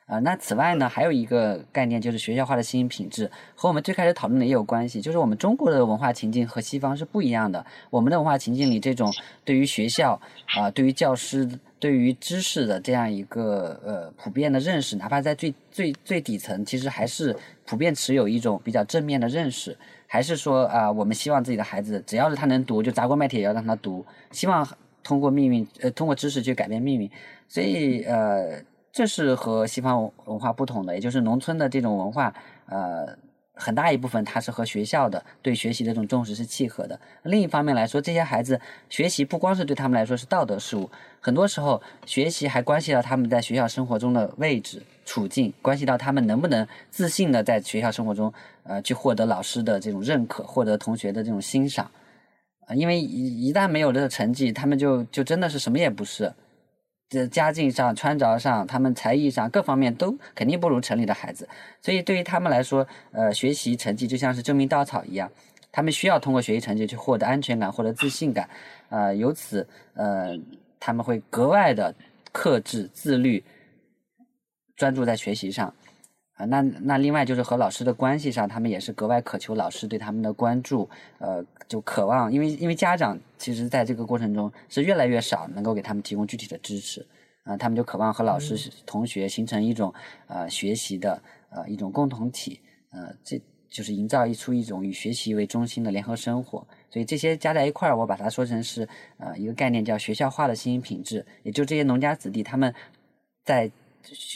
[0.06, 5.02] 啊，那此外呢，还有一个概念就是学校化的新型品质，和我们最开始讨论的也有关系。
[5.02, 7.64] 就是我们中国的文化情境和西方是不一样的。
[7.90, 9.12] 我们的文化情境里，这种
[9.44, 10.18] 对于学校
[10.56, 11.46] 啊，对于教师，
[11.78, 19.76] 对于知识的这样一个呃普遍的认识，哪怕在最最最底层，其实还是普遍持有一种比较正面的认识。
[20.08, 24.66] 还是说啊，我们希望自己的孩子，只要是他能读，就砸锅卖铁也要让他读，希望
[25.04, 27.08] 通过命运呃通过知识去改变命运。
[27.46, 28.60] 所以呃。
[28.90, 32.34] 这是和西方文化不同的，也就是农村的这种文化，
[32.66, 33.16] 呃，
[33.54, 36.98] 很大一部分它是和学校的对学习的这种重视是契合的。
[37.22, 40.90] 另一方面来说，这些孩子学习不光是对他们来说是道德事务，
[41.20, 48.32] 很多时候学习还关系到他们在学校生活中的位置处境，关系到他们能不能自信的在学校生活中，
[48.68, 51.90] 呃，去获得老师的这种认可，获得同学的这种欣赏。
[52.76, 56.32] 因为一一旦没有这个成绩，他们就就真的是什么也不是。
[57.08, 61.48] 这家境上、穿着上，他们才艺上各方面都肯定不如城里的孩子，
[61.80, 65.32] 所以对于他们来说，呃，学习成绩就像是救命稻草一样，
[65.72, 68.50] 他们需要通过学习成绩去获得安全感、获得自信感，
[68.90, 70.38] 呃，由此，呃，
[70.78, 71.94] 他们会格外的
[72.30, 73.42] 克制、自律，
[74.76, 75.74] 专注在学习上。
[76.38, 87.04] 啊，那那另外就是和老师的关系上，他们也是格外渴求老师对他们的关注，呃，就渴望，因为因为家长其实在这个过程中是越来越少能够给他们提供具体的支持，
[87.42, 89.92] 啊，他们就渴望和老师同学形成一种
[90.28, 91.20] 呃学习的
[91.50, 92.60] 呃一种共同体，
[92.92, 102.72] 呃，这就是营造一出一种以学习为中心的联合生活，所以这些加在一块儿，我把它说成是呃一个概念，叫学校化的新型品质，也就这些农家子弟他们
[103.44, 103.68] 在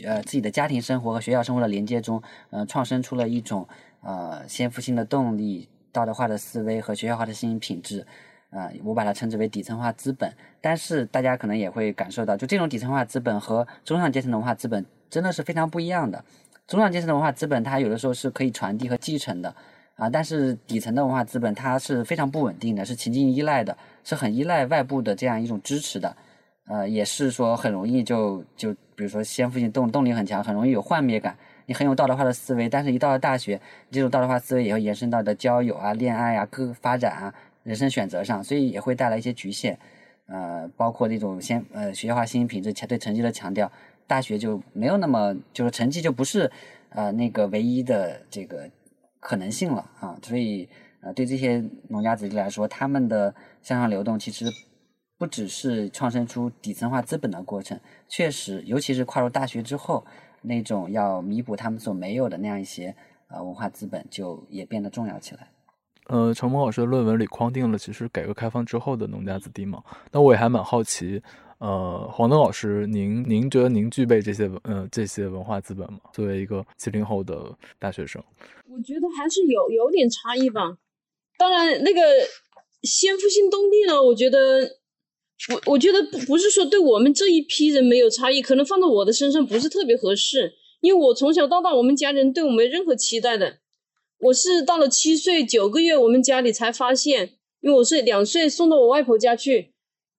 [0.04, 3.66] 呃自己的家庭生活和学校生活的连接中，呃创生出了一种
[4.02, 8.06] 呃先锋性的动力、道德化的思维和学校化的新品质。
[8.50, 16.22] 呃，我把它称之为底层化资本，但是大家可能也会感受到，就这种底层化资本和中上阶层的文化资本真的是非常不一样的。
[16.66, 19.54] 中上阶层的文化资本，它有的时候是可以传递和继承的，
[19.96, 26.14] 啊，但是底层的文化资本它是非常不稳定的，是情境依赖的，是很依赖外部的这样一种支持的，
[26.66, 31.36] 呃，也是说很容易就就比如说先锋性动动力很强，很容易有幻灭感，
[31.66, 33.60] 你很有道德化的思维，但是一到了大学，
[33.90, 37.34] 这种道德化思维也会延伸到的交友啊、恋爱啊、各个发展啊。
[37.64, 39.78] 人生选择上，所以也会带来一些局限，
[40.26, 43.70] 呃，包括那种先呃学校化新型品质强对成绩的强调，
[44.08, 46.50] 大学就没有那么就是成绩就不是
[46.88, 48.68] 呃那个唯一的这个
[49.20, 50.68] 可能性了啊，所以
[51.02, 53.32] 呃对这些农家子弟来说，他们的
[53.62, 54.46] 向上流动其实
[55.22, 60.04] 不只是创生出底层化资本的过程，确实，尤其是跨入大学之后，
[60.40, 62.92] 那种要弥补他们所没有的那样一些
[63.28, 65.48] 呃文化资本，就也变得重要起来。
[66.08, 71.22] 呃，程萌老师的论文里框定了其实改革开放之后的农家子弟嘛，那我也还蛮好奇，
[71.58, 76.00] 呃，黄登老师，您您觉得您具备这些文呃这些文化资本吗？
[76.12, 78.20] 作为一个七零后的大学生，
[78.68, 80.76] 我觉得还是有有点差异吧。
[81.38, 82.00] 当然，那个
[82.82, 84.81] 先锋性动力呢，我觉得
[85.50, 93.58] 我我觉得不不是说对我们这一批人没有差异，可能放到我的身上不是特别合适，因为我从小到大，我们家人对我没任何期待的。
[94.20, 97.30] 我是到了七岁九个月，我们家里才发现，
[97.60, 99.72] 因为我是两岁送到我外婆家去，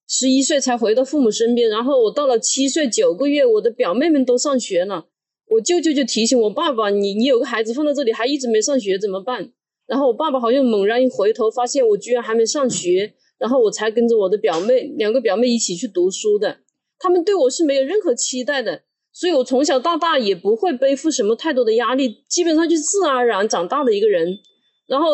[0.10, 1.70] 十一岁才回到父母身边。
[1.70, 5.06] 然后我到了七岁九个月，我的表妹们都上学了，
[5.52, 9.54] 我舅舅就提醒我爸爸：“你你有个孩子放在这里，还一直没上学，怎么办？”
[9.88, 16.60] 然后我爸爸好像猛然一回头，发现我居然还没上学，然后我才跟着我的表妹两个表妹一起去读书的。
[16.98, 18.84] 他们对我是没有任何期待的。
[19.12, 24.40] 所以，我从小到大也不会背负什么太多的压力，基本上就自然而然长大的一个人。
[24.88, 25.10] 然后，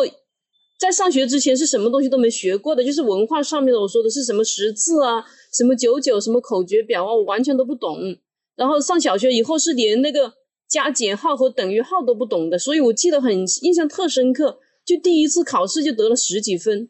[0.78, 7.98] 在上学之前是什么东西都没学过的，就是文化上面的，我说的是什么识字啊，什么九九，什么口诀表啊，我完全都不懂。
[8.56, 10.32] 然后上小学以后是连那个
[10.68, 16.88] 加减号和等于号都不懂的，所以我记得很印象特深刻，就第一次考试就得了十几分，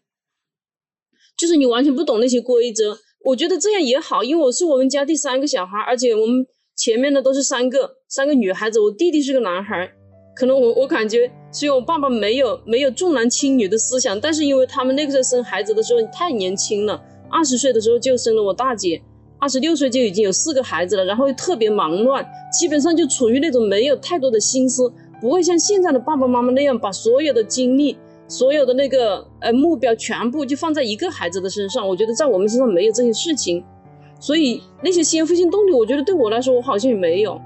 [1.40, 2.98] 就是你完全不懂那些规则。
[3.24, 6.46] 我觉得这样也好，因为我是我们家第三个小孩，而且我们。
[6.76, 9.86] 前面的都是三个三个女孩子，我弟弟是个男孩，
[10.34, 19.02] 可能我我感觉，虽然我爸爸没有没有重男轻女的思想，但是因为他们那个时候生孩子的时候太年轻了，二十岁的时候就生了我大姐，
[19.38, 27.98] 二十六岁就已经有四个孩子了，然后又特别忙乱，基本上就处于那种没有太多的心思，不会像现在的爸爸妈妈那样把所有的精力、
[28.30, 31.86] 所有的那个呃目标全部就放在一个孩子的身上。
[31.86, 33.62] 我觉得在我们身上没有这些事情。
[34.20, 37.40] 所以那些先锋性动力，我觉得对我来说，我好像也没有。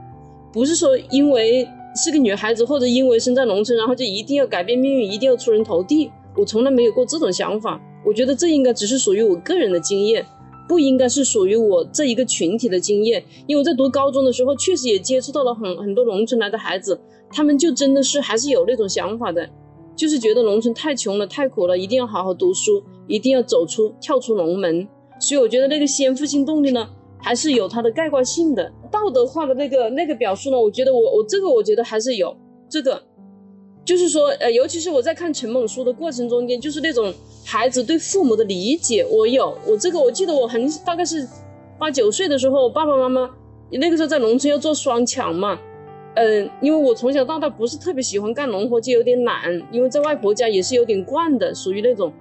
[0.53, 1.67] 不是说因为
[1.97, 6.11] 是个女孩子，或者因为生在农村，然后就一定要改变命运，一定要出人头地。
[6.37, 7.81] 我从来没有过这种想法。
[8.05, 10.27] 我觉得这应该只是属于我个人的经验，
[10.69, 13.25] 不应该是属于我这一个群体的经验。
[13.47, 19.49] 因为我在读高中的时候，确实也接触到了很很多农村来的孩子，他们就真的是还是有那种想法的，
[19.97, 24.87] 就是觉得农村太穷了、太苦了，一定要好好读书，一定要走出、跳出龙门。
[25.21, 26.89] 所以我觉得那个先富性动力呢，
[27.19, 28.71] 还是有它的概括性的。
[28.91, 32.37] 道德化的那个那个表述呢，我觉得我我这个我觉得还是有
[32.69, 33.01] 这个，
[33.85, 37.13] 就是说呃，尤其是我在看陈猛书的过程中间，就是那种
[37.45, 41.27] 孩子对父母的理解，我有我这个我记得我很大概是
[41.79, 43.31] 八九岁的时候，爸爸妈妈
[43.71, 45.59] 那个时候在农村要做双抢嘛，
[46.15, 52.13] 嗯，因为我从小到大不是特别喜欢干农活，就有点懒，因为在外婆家也是有点惯的，属于那种。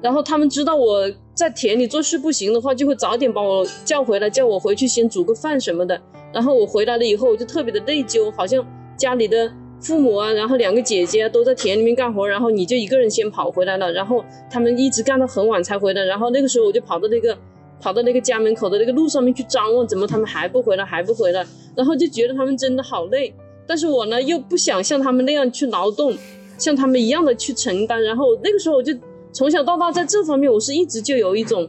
[0.00, 6.00] 然后他们知道我在田里做事不行的话，就会早点把我叫回来，叫我回去先煮个饭什么的。
[6.32, 8.64] 然后我回来了以后，我就特别的内疚，好像
[8.96, 13.92] 家里的父母啊，然后两个姐姐都在田里面干活，然后你就一个人先跑回来了。
[13.92, 16.04] 然后他们一直干到很晚才回来。
[16.04, 17.36] 然后那个时候我就跑到那个
[17.80, 21.46] 跑到那个家门口的那个路上面去张望，怎么他们还不回来，还不回来？
[21.76, 23.34] 然后就觉得他们真的好累。
[23.66, 26.14] 但是我呢又不想像他们那样去劳动，
[26.56, 28.02] 像他们一样的去承担。
[28.02, 28.92] 然后那个时候我就。
[29.30, 31.68] 从小到大，在这方面，我是一直就有一种，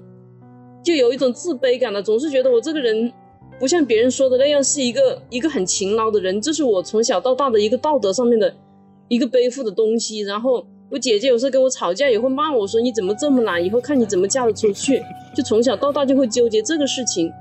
[0.81, 3.11] 就有一种自卑感的，总是觉得我这个人
[3.59, 8.51] 不像别人说的那样是一个一个很勤劳的人，这是我从小到大的一个道德上面的
[9.09, 10.21] 一个背负的东西。
[10.21, 15.01] 然后我姐姐有时候跟我吵架，也会骂我说你怎么这么懒，以后看你怎么嫁得出去。
[15.35, 17.31] 就从小到大就会纠结这个事情。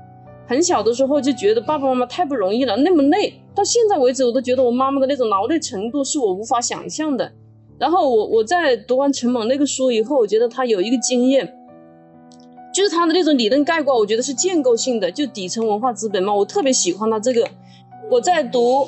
[0.47, 3.33] 很小的时候就觉得爸爸妈妈太不容易了，那么累。
[3.53, 7.31] 到现在为止，我都觉得我妈妈的那种劳累程度是我无法想象的。
[7.77, 11.55] 然后我我在读完陈猛那个书以后，我觉得他有一个经验，
[12.73, 17.47] 就是他的那种理论概括，我觉得是建构性的，就底层文化资本嘛，我特别喜欢他这个。
[18.09, 18.87] 我在读，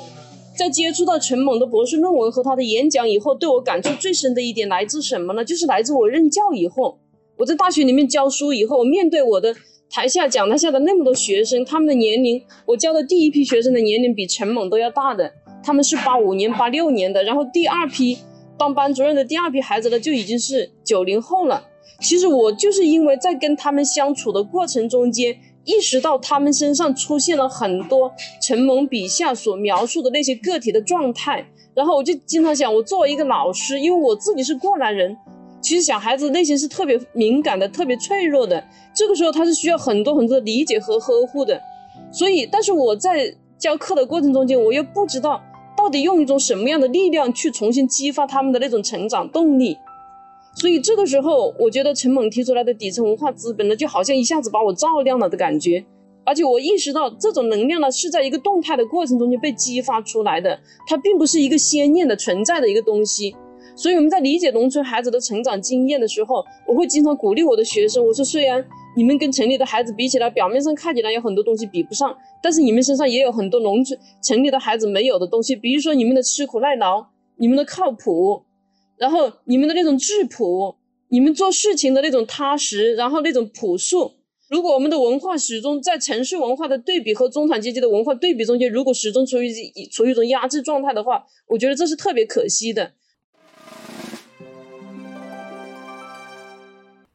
[0.56, 5.44] 在接触到陈猛的博士论文和他的演讲以后，对我感触最深的一点来自什么呢？
[5.44, 6.98] 就是来自我任教以后，
[7.38, 9.54] 我在大学里面教书以后，面对我的
[9.90, 15.32] 台下讲台下的那么多学生，他们的年龄，我教的第一批学生的年龄比陈猛都要大的，
[15.64, 18.18] 他们是八五年、八六年的，然后第二批。
[18.58, 21.68] 当班主任的第二批孩子呢，就已经是九零后了。
[22.00, 35.16] 其实我就是因为在跟他们相处的过程中间，意识到他们身上出现了很多陈蒙笔下所描述的那些个体的状态，然后我就经常想，我作为一个老师，因为我自己是过来人，
[35.60, 38.62] 其实小孩子内心是特别敏感的，特别脆弱的，
[38.94, 41.60] 这个时候他是需要很多很多的理解和呵护的。
[42.12, 45.40] 所以，但是我在教课的过程中间，我又不知道。
[45.74, 49.76] 到底用一种什么样的力量去重新激发他们的那种成长动力？
[50.54, 55.84] 所以这个时候，我觉得陈猛提出来的底层文化资本呢，就好像一下子把我照亮了的感觉。
[56.24, 63.34] 而且我意识到，这种能量呢，是在一个动态的过程中间被激发出来的，它并不是一个先验的存在的一个东西。
[63.74, 68.64] 所以我们在理解农村孩子的成长经验的时候，我会经常鼓励我的学生，我说虽然。
[68.94, 77.02] 你们跟城里的孩子比起来，表面上看起来有很多东西比不上，但是你们身上也有很多农村城里的孩子没有的东西，比如说你们的吃苦耐劳，
[77.36, 78.42] 你们的靠谱，
[79.02, 80.76] 然后你们的那种质朴，
[81.08, 84.12] 你们做事情的那种踏实，然后那种朴素。
[84.48, 89.50] 如果我们的文化始终在城市文化的对比和中产阶级的文化对比中间，如果始终处于
[89.90, 92.92] 处于一种压制状态的话，我觉得这是特别可惜的。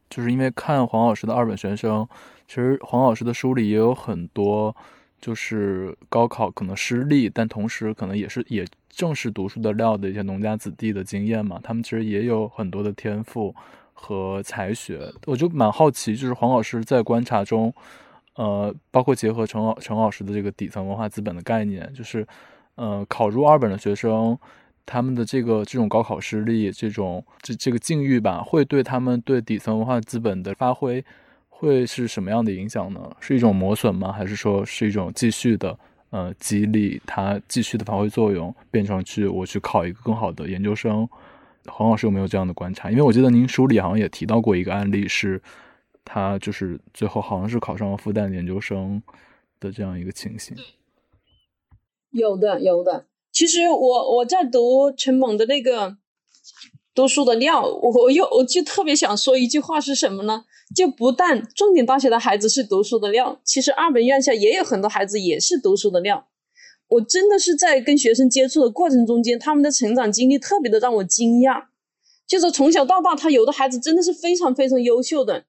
[0.09, 2.05] 就是因为看黄老师的二本学生，
[2.49, 4.75] 其实黄老师的书里也有很多，
[5.27, 11.59] 就是高考可能失利，但同时可能也是也正是读书的料的一些农家子弟的经验嘛。
[11.61, 13.53] 他们其实也有很多的天赋
[13.91, 15.11] 和才学。
[15.25, 17.73] 我就蛮好奇，就是黄老师在观察中，
[18.35, 22.25] 呃，包括结合陈老陈老师的这个底层文化资本的概念，就是
[22.75, 24.39] 呃，考入二本的学生。
[24.85, 31.03] 他们的这个这种高考失利，这种这这个境遇吧，会对他们对底层文化资本的发挥，
[31.59, 33.15] 会是什么样的影响呢？
[33.19, 34.11] 是一种磨损吗？
[34.11, 35.75] 还是说是一种继续的
[36.11, 41.09] 呃激励，他继续的发挥作用，变成去我去考一个更好的研究生？
[41.65, 42.91] 黄老师有没有这样的观察？
[42.91, 45.41] 因为我记得您书里好像也提到过一个案例，是
[46.05, 49.01] 他就是最后好像是考上了复旦研究生
[49.59, 50.55] 的这样一个情形。
[52.11, 53.07] 有的，有的。
[53.31, 55.97] 其实我我在读陈猛的那个
[56.93, 60.45] 读书的料，我又我就特别想说一句话是什么呢？
[60.75, 66.27] 就不但重点大学的孩子是读书的料，其实二本院校也有很多孩子也是读书的料。
[66.89, 71.65] 我真的是在跟学生接触的过程中间，他们的成长经历特别的让我惊讶。
[72.27, 75.45] 就是从小到大，他有的孩子真的是非常非常优秀的，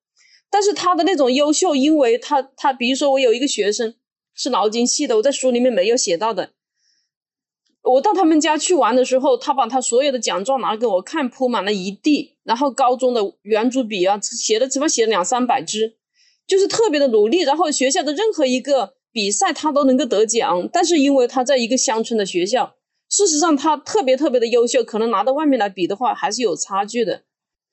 [0.50, 3.94] 但是他的那种优秀，因为他他比如说我有一个学生
[4.34, 6.50] 是脑筋系的，我在书里面没有写到的。
[7.88, 12.34] 我到他们家去玩的时候，他把他所有的奖状拿给我看，铺满了一地。
[12.44, 15.96] 然后高中的圆珠笔啊，写的起码写了两三百支，
[16.46, 17.40] 就是特别的努力。
[17.40, 20.68] 然后学校的任何一个比赛，他都能够得奖。
[20.72, 22.74] 但是因为他在一个乡村的学校，
[23.08, 27.22] 事实上他特别特别的优秀，可能拿到外面来比的话，还是有差距的。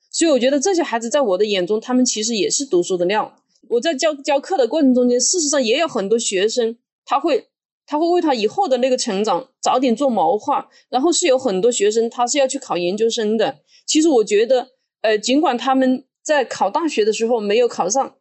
[0.09, 3.36] 所以我觉得这些孩子在我的眼中，他们其实也是读书的料。
[3.70, 7.47] 我在教教课的过程中间，事实上也有很多学生，他会。
[7.86, 13.60] 他会为他以后的那个成长早点做谋划，然后是有很多学生他是要去考研究生的。
[13.86, 14.70] 其实我觉得，
[15.02, 18.16] 呃，尽管他们在考大学的时候没有考上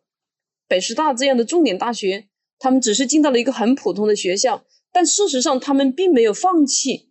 [0.69, 7.11] 北师大这样的重点大学，他们只是进到了一个很普通的学校，但事实上他们并没有放弃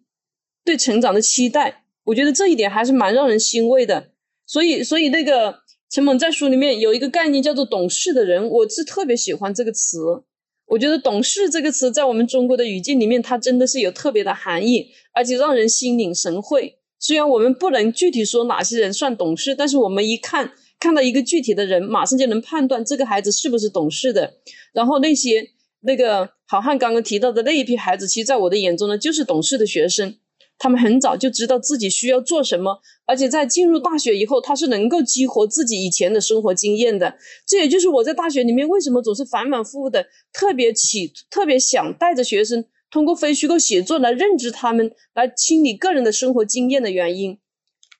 [0.64, 1.86] 对成长的期待。
[2.06, 4.12] 我觉得这一点还是蛮让人欣慰的。
[4.46, 10.24] 所以，所以那个陈猛在书里面有一个概念叫做“懂事的人”，我是特别喜欢这个词。
[10.68, 16.80] 我觉得“懂事”这个词在我们中国的语境里面，它真的是有特别的含义，而且让人心领神会。
[17.00, 24.36] 虽然我们不能具体说哪些人算懂事，但是我们一看看到一个具体的人，马上就能判断这个孩子是不是懂事的。
[24.74, 25.50] 然后那些
[25.82, 30.16] 那个好汉刚刚提到的那一批孩子，其实在我的眼中呢，就是懂事的学生。
[30.58, 37.16] 他们很早就知道自己需要做什么，而且在进入大学以后，他是能够激活自己以前的生活经验的。
[37.46, 47.40] 这也就是我在大学里面为什么总是反反复复的特别起特别想带着学生通过非虚构写作来认知他们，来清理个人的生活经验的原因。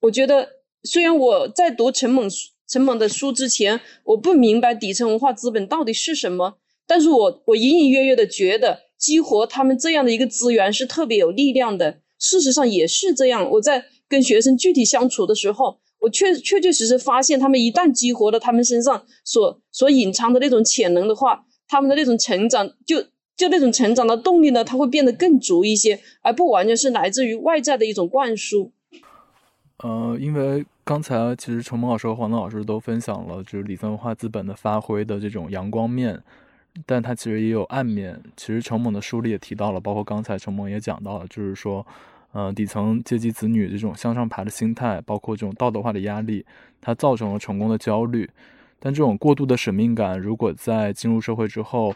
[0.02, 0.48] 我觉得，
[0.84, 2.30] 虽然我在读陈猛
[2.70, 12.03] 陈猛的书之前，我不明白底层文化资本到底是什么，但是我我隐隐约约的觉得，激活他们这样的一个资源是特别有力量的。
[12.24, 13.50] 事实上也是这样。
[13.52, 23.02] 我在跟学生具体相处的时候，我确确确实实发现，他们一旦激活了他们身上所所隐藏的那种潜能的话，他们的那种成长就
[23.36, 28.72] 就那种成长的动力呢，他会变得更足一些，而不完全是来自于外在的一种灌输。
[29.80, 36.22] 呃，因为刚才其实程萌老师和黄东老师都分享了，就是底层文化资本的发挥的这种阳光面，
[36.86, 38.22] 但它其实也有暗面。
[38.38, 41.86] 其实程猛的书里也提到了，包括刚才程猛也讲到了，就是说，
[42.34, 46.46] 呃，底层阶级子女这种向上爬的心态，包括这种道德化的压力，
[46.82, 48.30] 它造成了成功的焦虑。
[48.80, 51.96] 但这种过度的使命感，如果在进入社会之后，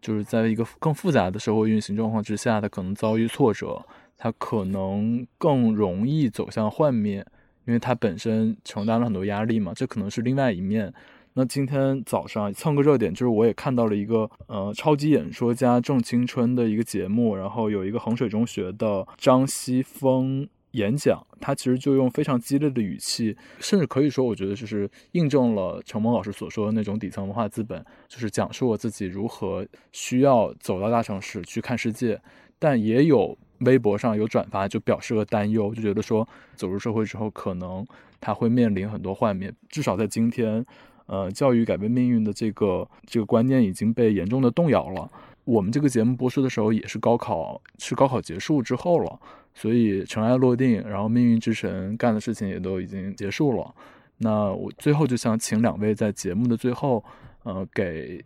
[0.00, 3.84] 就是在一个更复杂的社会运行状况之下，它可能遭遇挫折。
[4.20, 7.24] 他可能更容易走向幻灭，
[7.66, 10.92] 因为他本身承担了很多压力嘛，这可能是另外一面。
[11.38, 32.20] 那今天早上蹭个热点，就是我也看到了一个呃超级演说家郑青春的一个节目，然后有一个衡水中学的张西峰演讲，他其实就用非常激烈的语气，甚至可以说，我觉得就是印证了程蒙老师所说的那种底层文化资本，就是讲述我自己如何需要走到大城市去看世界，
[32.58, 33.38] 但也有。
[33.62, 37.84] 微博上有转发，就表示了担忧，就觉得说走入社会之后，可能
[38.20, 39.52] 他会面临很多幻灭。
[39.68, 40.64] 至少在今天，
[41.08, 45.10] 呃，教育改变命运的这个这个观念已经被严重的动摇了。
[45.44, 49.18] 我们这个节目播出的时候，也是高考是高考结束之后了，
[49.54, 53.74] 所以尘埃落定，然后命运之神干的事情也都已经结束了。
[54.18, 57.02] 那我最后就想请两位在节目的最后，
[57.44, 58.22] 呃，给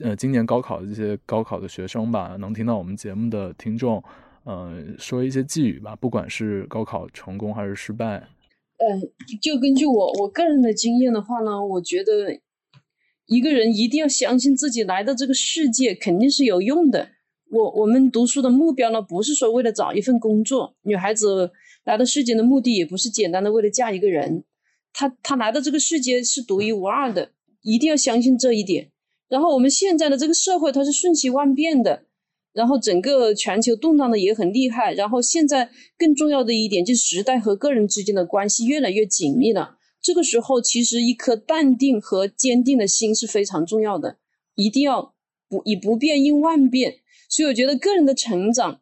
[0.00, 4.02] 呃今年高考的这些高考的学生吧，能听到我们节目的听众。
[4.48, 8.26] 嗯，说一些寄语吧，不管是高考成功还是失败。
[8.78, 9.10] 嗯，
[9.40, 12.40] 就根据我我个人的经验的话呢，我觉得
[13.26, 17.08] 一个人一定要相信自己来到这个世界肯定是有用的。
[17.50, 21.52] 我我们读书的目标呢，不是说为了找一份工作，女孩子
[21.84, 24.44] 来到世界的目的也不是简单的为了嫁一个人，
[24.92, 27.30] 她她来到这个世界是独一无二的，
[27.62, 28.90] 一定要相信这一点。
[29.28, 32.05] 然后我们现在的这个社会，它是瞬息万变的。
[32.56, 39.76] 然后整个全球动荡的也很厉害，然后现在更重要的一点就是时代和个人之间的关系越来越紧密了。
[40.00, 44.16] 这个时候，其实一颗淡定和坚定的心是非常重要的，
[44.54, 45.14] 一定要
[45.50, 46.94] 不以不变应万变。
[47.28, 48.80] 所以我觉得个人的成长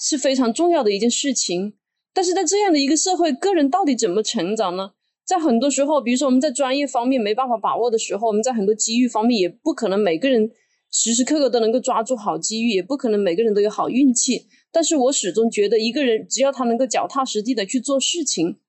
[0.00, 1.74] 是非常重要的一件事情。
[2.12, 4.90] 但是在这样的一个社会，个人到底怎么成长呢？
[5.24, 10.50] 在很多时候，比如说我们在专业方面没办法把握的时候，我们在很多机遇方面也不可能每个人。
[10.96, 14.46] 时时刻刻都能够抓住好机遇，也不可能每个人都有好运气。
[14.70, 18.60] 但是我始终觉得，一个人只要他能够脚踏实地的去做事情，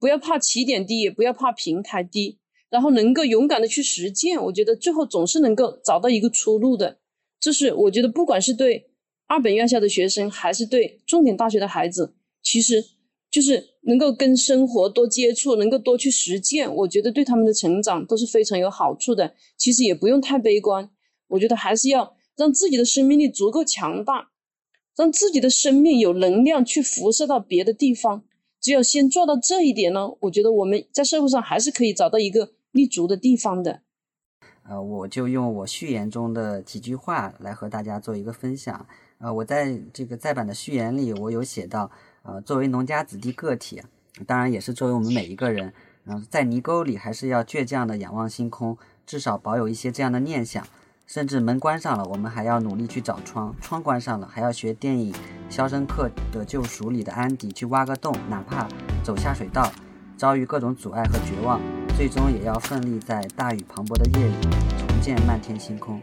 [0.00, 2.38] 不要怕起点低，也不要怕平台低，
[2.70, 7.00] 然后能够勇敢的去实践，我觉得最后总是能够找到一个出路的。
[7.38, 8.86] 这是我觉得，不管是对
[9.26, 12.82] 二本院校的学生，还是对重点大学的孩子，其实
[13.30, 19.34] 就是能够跟生活多接触，能够多去实践，我觉得对他们的成长都是非常有好处的。
[19.58, 20.90] 其实也不用太悲观。
[21.28, 24.30] 我觉得还是要让自己的生命力足够强大，
[24.96, 28.24] 让自己的生命有能量去辐射到别的地方。
[28.60, 33.82] 只有先做到这一点呢，我觉得我们在社会上还是可以找到一个立足的地方的。
[34.68, 38.86] 呃，我就用我序言中的几句话来和大家做一个分享。
[39.18, 41.90] 呃，我在这个再版的序言里，我有写到，
[42.22, 43.80] 呃，作为农家子弟个体，
[44.26, 45.72] 当然也是作为我们每一个人，
[46.06, 48.76] 嗯，在泥沟里还是要倔强的仰望星空，
[49.06, 50.66] 至少保有一些这样的念想。
[51.08, 55.10] 甚至门关上了，我们还要努力去找窗；窗关上了，还要学电影
[55.48, 58.68] 《肖申克的救赎》里的安迪去挖个洞，哪怕
[59.02, 59.72] 走下水道，
[60.18, 61.58] 遭遇各种阻碍和绝望，
[61.96, 64.34] 最终也要奋力在大雨磅礴的夜里
[64.76, 65.98] 重建漫天星空。